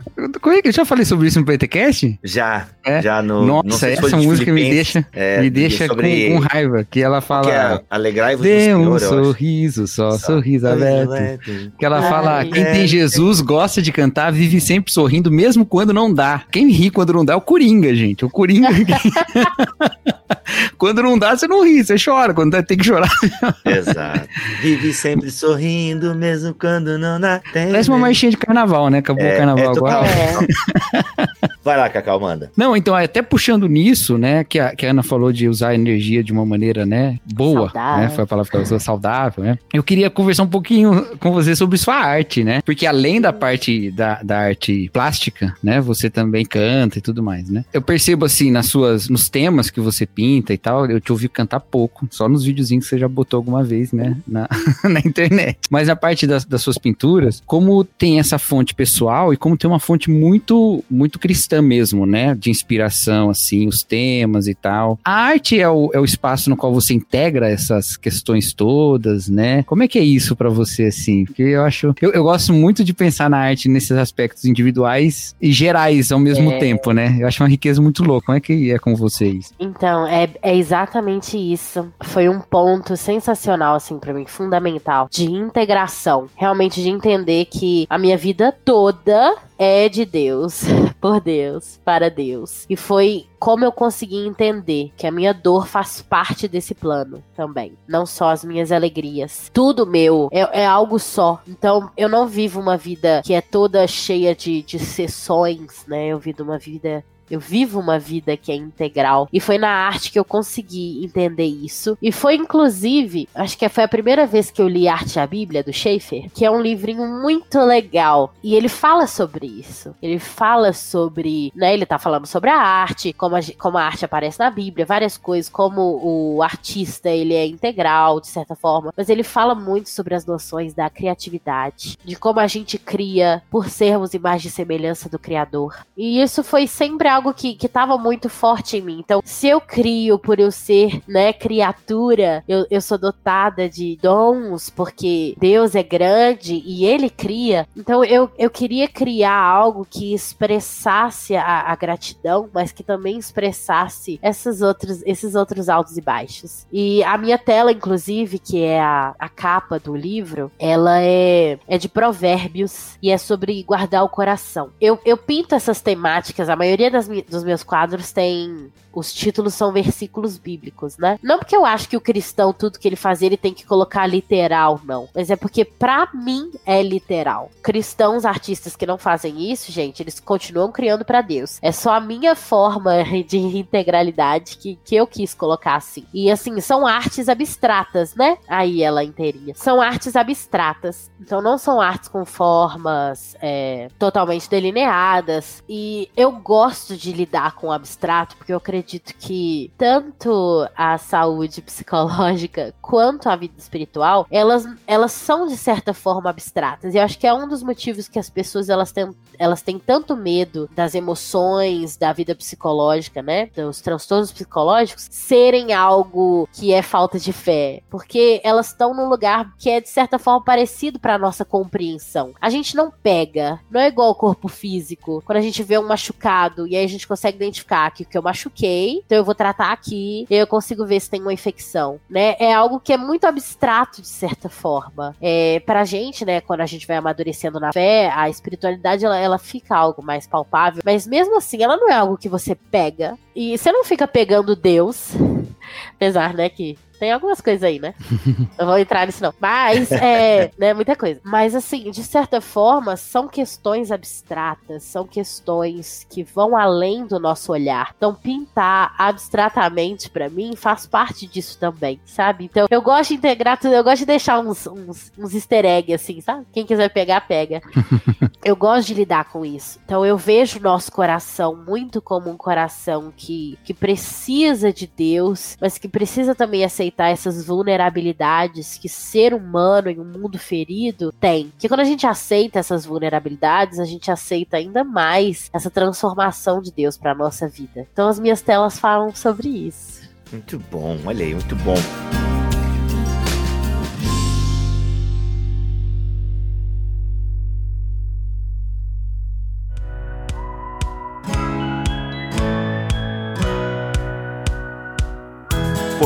[0.64, 2.18] eu já falei sobre isso no PTCast?
[2.22, 3.02] Já, é?
[3.02, 3.62] já no.
[3.62, 7.44] Nossa, essa música me deixa, é, me deixa com, com, raiva, que ela fala.
[7.44, 11.42] Que é, Alegrai-vos Dê um sorriso, só, só sorriso aberto.
[11.78, 12.72] Que ela fala, Ai, quem é.
[12.72, 16.44] tem Jesus gosta de cantar, vive sempre sorrindo, mesmo quando não dá.
[16.50, 18.24] Quem ri quando não dá é o Coringa, gente.
[18.24, 18.68] O Coringa.
[20.78, 22.34] quando não dá, você não ri, você chora.
[22.34, 23.10] Quando tem que chorar.
[23.64, 24.28] Exato.
[24.60, 27.40] Vive sempre sorrindo, mesmo quando não dá.
[27.52, 28.98] Tem Parece uma marchinha de carnaval, né?
[28.98, 30.06] Acabou é, o carnaval é agora.
[30.06, 31.42] É.
[31.64, 32.50] Vai lá, Cacau, manda.
[32.56, 35.74] Não, então, até puxando nisso, né, que a, que a Ana falou de usar a
[35.74, 38.02] energia de uma maneira, né, boa, saudável.
[38.02, 39.58] né, foi a palavra que ela usou, saudável, né.
[39.72, 43.92] Eu queria conversar um pouquinho com você sobre sua arte, né, porque além da parte
[43.92, 47.64] da, da arte plástica, né, você também canta e tudo mais, né.
[47.72, 51.28] Eu percebo, assim, nas suas, nos temas que você pinta e tal, eu te ouvi
[51.28, 54.48] cantar pouco, só nos videozinhos que você já botou alguma vez, né, na,
[54.84, 55.58] na internet.
[55.70, 59.68] Mas a parte das, das suas pinturas, como tem essa fonte pessoal e como tem
[59.68, 62.34] uma fonte muito, muito cristã cristã mesmo, né?
[62.34, 64.98] De inspiração, assim, os temas e tal.
[65.04, 69.62] A arte é o, é o espaço no qual você integra essas questões todas, né?
[69.64, 71.24] Como é que é isso para você, assim?
[71.24, 71.94] Porque eu acho.
[72.00, 76.52] Eu, eu, gosto muito de pensar na arte nesses aspectos individuais e gerais ao mesmo
[76.52, 76.58] é...
[76.58, 77.16] tempo, né?
[77.18, 78.26] Eu acho uma riqueza muito louca.
[78.26, 79.52] Como é que é com vocês?
[79.58, 81.90] Então, é, é exatamente isso.
[82.02, 86.28] Foi um ponto sensacional, assim, para mim, fundamental, de integração.
[86.36, 90.64] Realmente de entender que a minha vida toda é de Deus,
[91.00, 92.66] por Deus, para Deus.
[92.68, 97.72] E foi como eu consegui entender que a minha dor faz parte desse plano também.
[97.88, 99.50] Não só as minhas alegrias.
[99.52, 101.40] Tudo meu é, é algo só.
[101.48, 106.08] Então eu não vivo uma vida que é toda cheia de, de sessões, né?
[106.08, 109.26] Eu vivo uma vida Eu vivo uma vida que é integral.
[109.32, 111.96] E foi na arte que eu consegui entender isso.
[112.02, 115.64] E foi, inclusive, acho que foi a primeira vez que eu li Arte a Bíblia,
[115.64, 118.34] do Schaefer, que é um livrinho muito legal.
[118.42, 119.94] E ele fala sobre isso.
[120.02, 124.04] Ele fala sobre, né, ele tá falando sobre a arte, como a, como a arte
[124.04, 128.92] aparece na Bíblia, várias coisas, como o artista, ele é integral, de certa forma.
[128.94, 133.70] Mas ele fala muito sobre as noções da criatividade, de como a gente cria por
[133.70, 135.76] sermos imagem e semelhança do Criador.
[135.96, 138.98] E isso foi sempre algo que, que tava muito forte em mim.
[138.98, 144.70] Então, se eu crio por eu ser, né, criatura, eu, eu sou dotada de dons,
[144.70, 147.68] porque Deus é grande e Ele cria.
[147.76, 154.18] Então, eu, eu queria criar algo que expressasse a, a gratidão, mas que também expressasse
[154.22, 156.66] esses outros, esses outros altos e baixos.
[156.72, 161.76] E a minha tela, inclusive, que é a, a capa do livro, ela é, é
[161.76, 164.70] de provérbios e é sobre guardar o coração.
[164.80, 169.72] Eu, eu pinto essas temáticas, a maioria das, dos meus quadros tem os títulos são
[169.72, 171.18] versículos bíblicos, né?
[171.22, 174.06] Não porque eu acho que o cristão, tudo que ele faz, ele tem que colocar
[174.06, 175.08] literal, não.
[175.14, 177.50] Mas é porque, pra mim, é literal.
[177.62, 181.58] Cristãos, artistas que não fazem isso, gente, eles continuam criando para Deus.
[181.62, 186.04] É só a minha forma de integralidade que, que eu quis colocar assim.
[186.12, 188.36] E assim, são artes abstratas, né?
[188.46, 189.54] Aí ela inteirinha.
[189.56, 191.10] São artes abstratas.
[191.20, 195.62] Então não são artes com formas é, totalmente delineadas.
[195.68, 200.98] E eu gosto de lidar com o abstrato, porque eu acredito acredito que tanto a
[200.98, 206.94] saúde psicológica quanto a vida espiritual, elas, elas são de certa forma abstratas.
[206.94, 209.78] E eu acho que é um dos motivos que as pessoas elas têm, elas têm
[209.78, 213.46] tanto medo das emoções, da vida psicológica, né?
[213.54, 219.54] Dos transtornos psicológicos serem algo que é falta de fé, porque elas estão num lugar
[219.56, 222.34] que é de certa forma parecido para nossa compreensão.
[222.40, 225.22] A gente não pega, não é igual o corpo físico.
[225.24, 228.18] Quando a gente vê um machucado e aí a gente consegue identificar que o que
[228.18, 232.00] eu machuquei então eu vou tratar aqui, e eu consigo ver se tem uma infecção,
[232.08, 232.36] né?
[232.38, 235.14] É algo que é muito abstrato de certa forma.
[235.20, 239.38] É, pra gente, né, quando a gente vai amadurecendo na fé, a espiritualidade ela, ela
[239.38, 243.16] fica algo mais palpável, mas mesmo assim, ela não é algo que você pega.
[243.34, 245.12] E você não fica pegando Deus,
[245.96, 247.94] apesar, né, que tem algumas coisas aí, né?
[248.56, 249.34] Não vou entrar nisso, não.
[249.40, 251.20] Mas, é, né, muita coisa.
[251.24, 257.50] Mas, assim, de certa forma, são questões abstratas, são questões que vão além do nosso
[257.50, 257.92] olhar.
[257.96, 262.44] Então, pintar abstratamente, para mim, faz parte disso também, sabe?
[262.44, 265.94] Então, eu gosto de integrar tudo, eu gosto de deixar uns, uns, uns easter eggs,
[265.94, 266.46] assim, sabe?
[266.52, 267.60] Quem quiser pegar, pega.
[268.44, 269.80] eu gosto de lidar com isso.
[269.84, 275.56] Então, eu vejo o nosso coração muito como um coração que, que precisa de Deus,
[275.60, 281.12] mas que precisa também aceitar aceitar essas vulnerabilidades que ser humano em um mundo ferido
[281.18, 281.52] tem.
[281.58, 286.70] Que quando a gente aceita essas vulnerabilidades, a gente aceita ainda mais essa transformação de
[286.70, 287.86] Deus para nossa vida.
[287.92, 290.02] Então as minhas telas falam sobre isso.
[290.30, 292.31] Muito bom, olha aí, muito bom.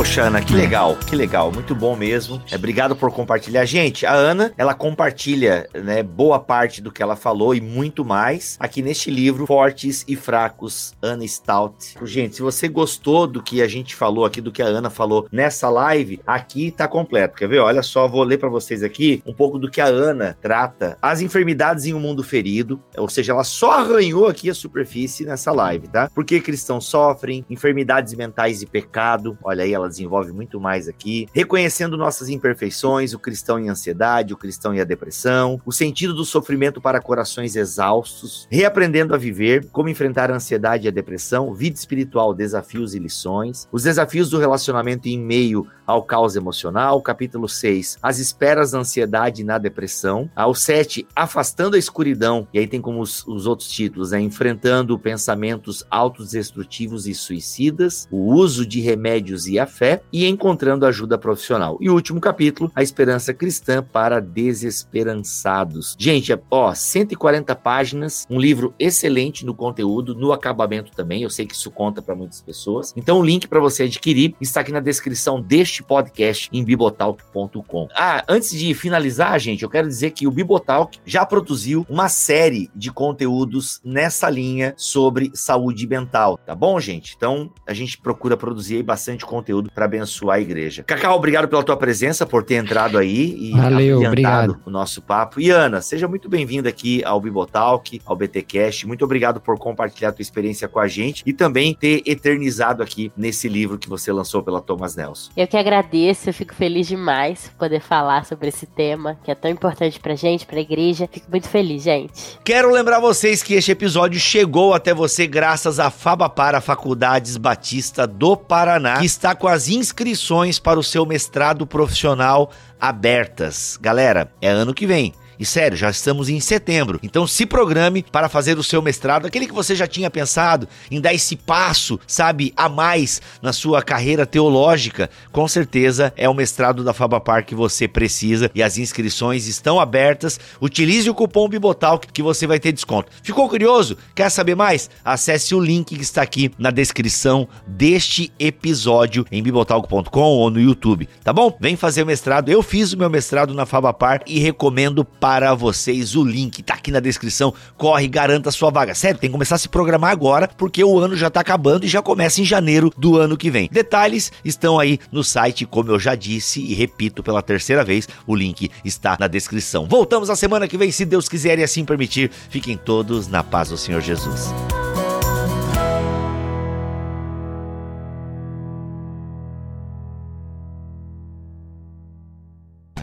[0.06, 2.40] Poxa, Ana, que legal, que legal, muito bom mesmo.
[2.50, 3.64] É, obrigado por compartilhar.
[3.64, 8.56] Gente, a Ana, ela compartilha, né, boa parte do que ela falou e muito mais
[8.60, 11.96] aqui neste livro, Fortes e Fracos, Ana Stout.
[12.04, 15.26] Gente, se você gostou do que a gente falou aqui, do que a Ana falou
[15.30, 17.36] nessa live, aqui tá completo.
[17.36, 17.58] Quer ver?
[17.58, 20.96] Olha só, vou ler para vocês aqui um pouco do que a Ana trata.
[21.02, 25.50] As enfermidades em um mundo ferido, ou seja, ela só arranhou aqui a superfície nessa
[25.50, 26.08] live, tá?
[26.14, 29.36] Por que cristãos sofrem, enfermidades mentais e pecado.
[29.42, 31.26] Olha aí, ela ela desenvolve muito mais aqui.
[31.32, 36.24] Reconhecendo nossas imperfeições, o cristão em ansiedade, o cristão e a depressão, o sentido do
[36.24, 41.76] sofrimento para corações exaustos, reaprendendo a viver, como enfrentar a ansiedade e a depressão, vida
[41.76, 47.98] espiritual, desafios e lições, os desafios do relacionamento em meio ao caos emocional, capítulo 6,
[48.02, 53.00] as esperas da ansiedade na depressão, ao 7, afastando a escuridão, e aí tem como
[53.00, 54.20] os, os outros títulos, né?
[54.20, 61.16] enfrentando pensamentos autodestrutivos e suicidas, o uso de remédios e a fé e encontrando ajuda
[61.16, 61.78] profissional.
[61.80, 65.94] E o último capítulo, a esperança cristã para desesperançados.
[65.98, 71.22] Gente, ó, 140 páginas, um livro excelente no conteúdo, no acabamento também.
[71.22, 72.92] Eu sei que isso conta para muitas pessoas.
[72.96, 77.88] Então, o link para você adquirir está aqui na descrição deste podcast em bibotalk.com.
[77.94, 82.68] Ah, antes de finalizar, gente, eu quero dizer que o Bibotalk já produziu uma série
[82.74, 87.14] de conteúdos nessa linha sobre saúde mental, tá bom, gente?
[87.16, 90.82] Então, a gente procura produzir bastante conteúdo tudo para abençoar a igreja.
[90.84, 94.60] Cacau, obrigado pela tua presença, por ter entrado aí e Valeu, obrigado.
[94.64, 95.40] o nosso papo.
[95.40, 98.86] E Ana, seja muito bem-vinda aqui ao Bibotalk, ao BTcast.
[98.86, 103.12] Muito obrigado por compartilhar a tua experiência com a gente e também ter eternizado aqui
[103.16, 105.30] nesse livro que você lançou pela Thomas Nelson.
[105.36, 109.50] Eu que agradeço, eu fico feliz demais poder falar sobre esse tema que é tão
[109.50, 111.08] importante pra gente, pra igreja.
[111.10, 112.38] Fico muito feliz, gente.
[112.44, 118.36] Quero lembrar vocês que este episódio chegou até você graças à Fabapara Faculdades Batista do
[118.36, 123.78] Paraná, que está com as inscrições para o seu mestrado profissional abertas.
[123.80, 125.14] Galera, é ano que vem.
[125.38, 126.98] E sério, já estamos em setembro.
[127.02, 131.00] Então se programe para fazer o seu mestrado, aquele que você já tinha pensado em
[131.00, 135.10] dar esse passo, sabe, a mais na sua carreira teológica.
[135.32, 140.38] Com certeza é o mestrado da Fabapar que você precisa e as inscrições estão abertas.
[140.60, 143.10] Utilize o cupom Bibotalk que você vai ter desconto.
[143.22, 143.96] Ficou curioso?
[144.14, 144.88] Quer saber mais?
[145.04, 151.08] Acesse o link que está aqui na descrição deste episódio em bibotalk.com ou no YouTube,
[151.22, 151.56] tá bom?
[151.60, 152.48] Vem fazer o mestrado.
[152.48, 156.14] Eu fiz o meu mestrado na Fabapar e recomendo para vocês.
[156.14, 157.52] O link tá aqui na descrição.
[157.76, 158.94] Corre, garanta a sua vaga.
[158.94, 161.88] Sério, tem que começar a se programar agora, porque o ano já tá acabando e
[161.88, 163.68] já começa em janeiro do ano que vem.
[163.72, 168.36] Detalhes estão aí no site, como eu já disse e repito pela terceira vez, o
[168.36, 169.84] link está na descrição.
[169.86, 172.30] Voltamos a semana que vem, se Deus quiser e assim permitir.
[172.48, 174.54] Fiquem todos na paz do Senhor Jesus.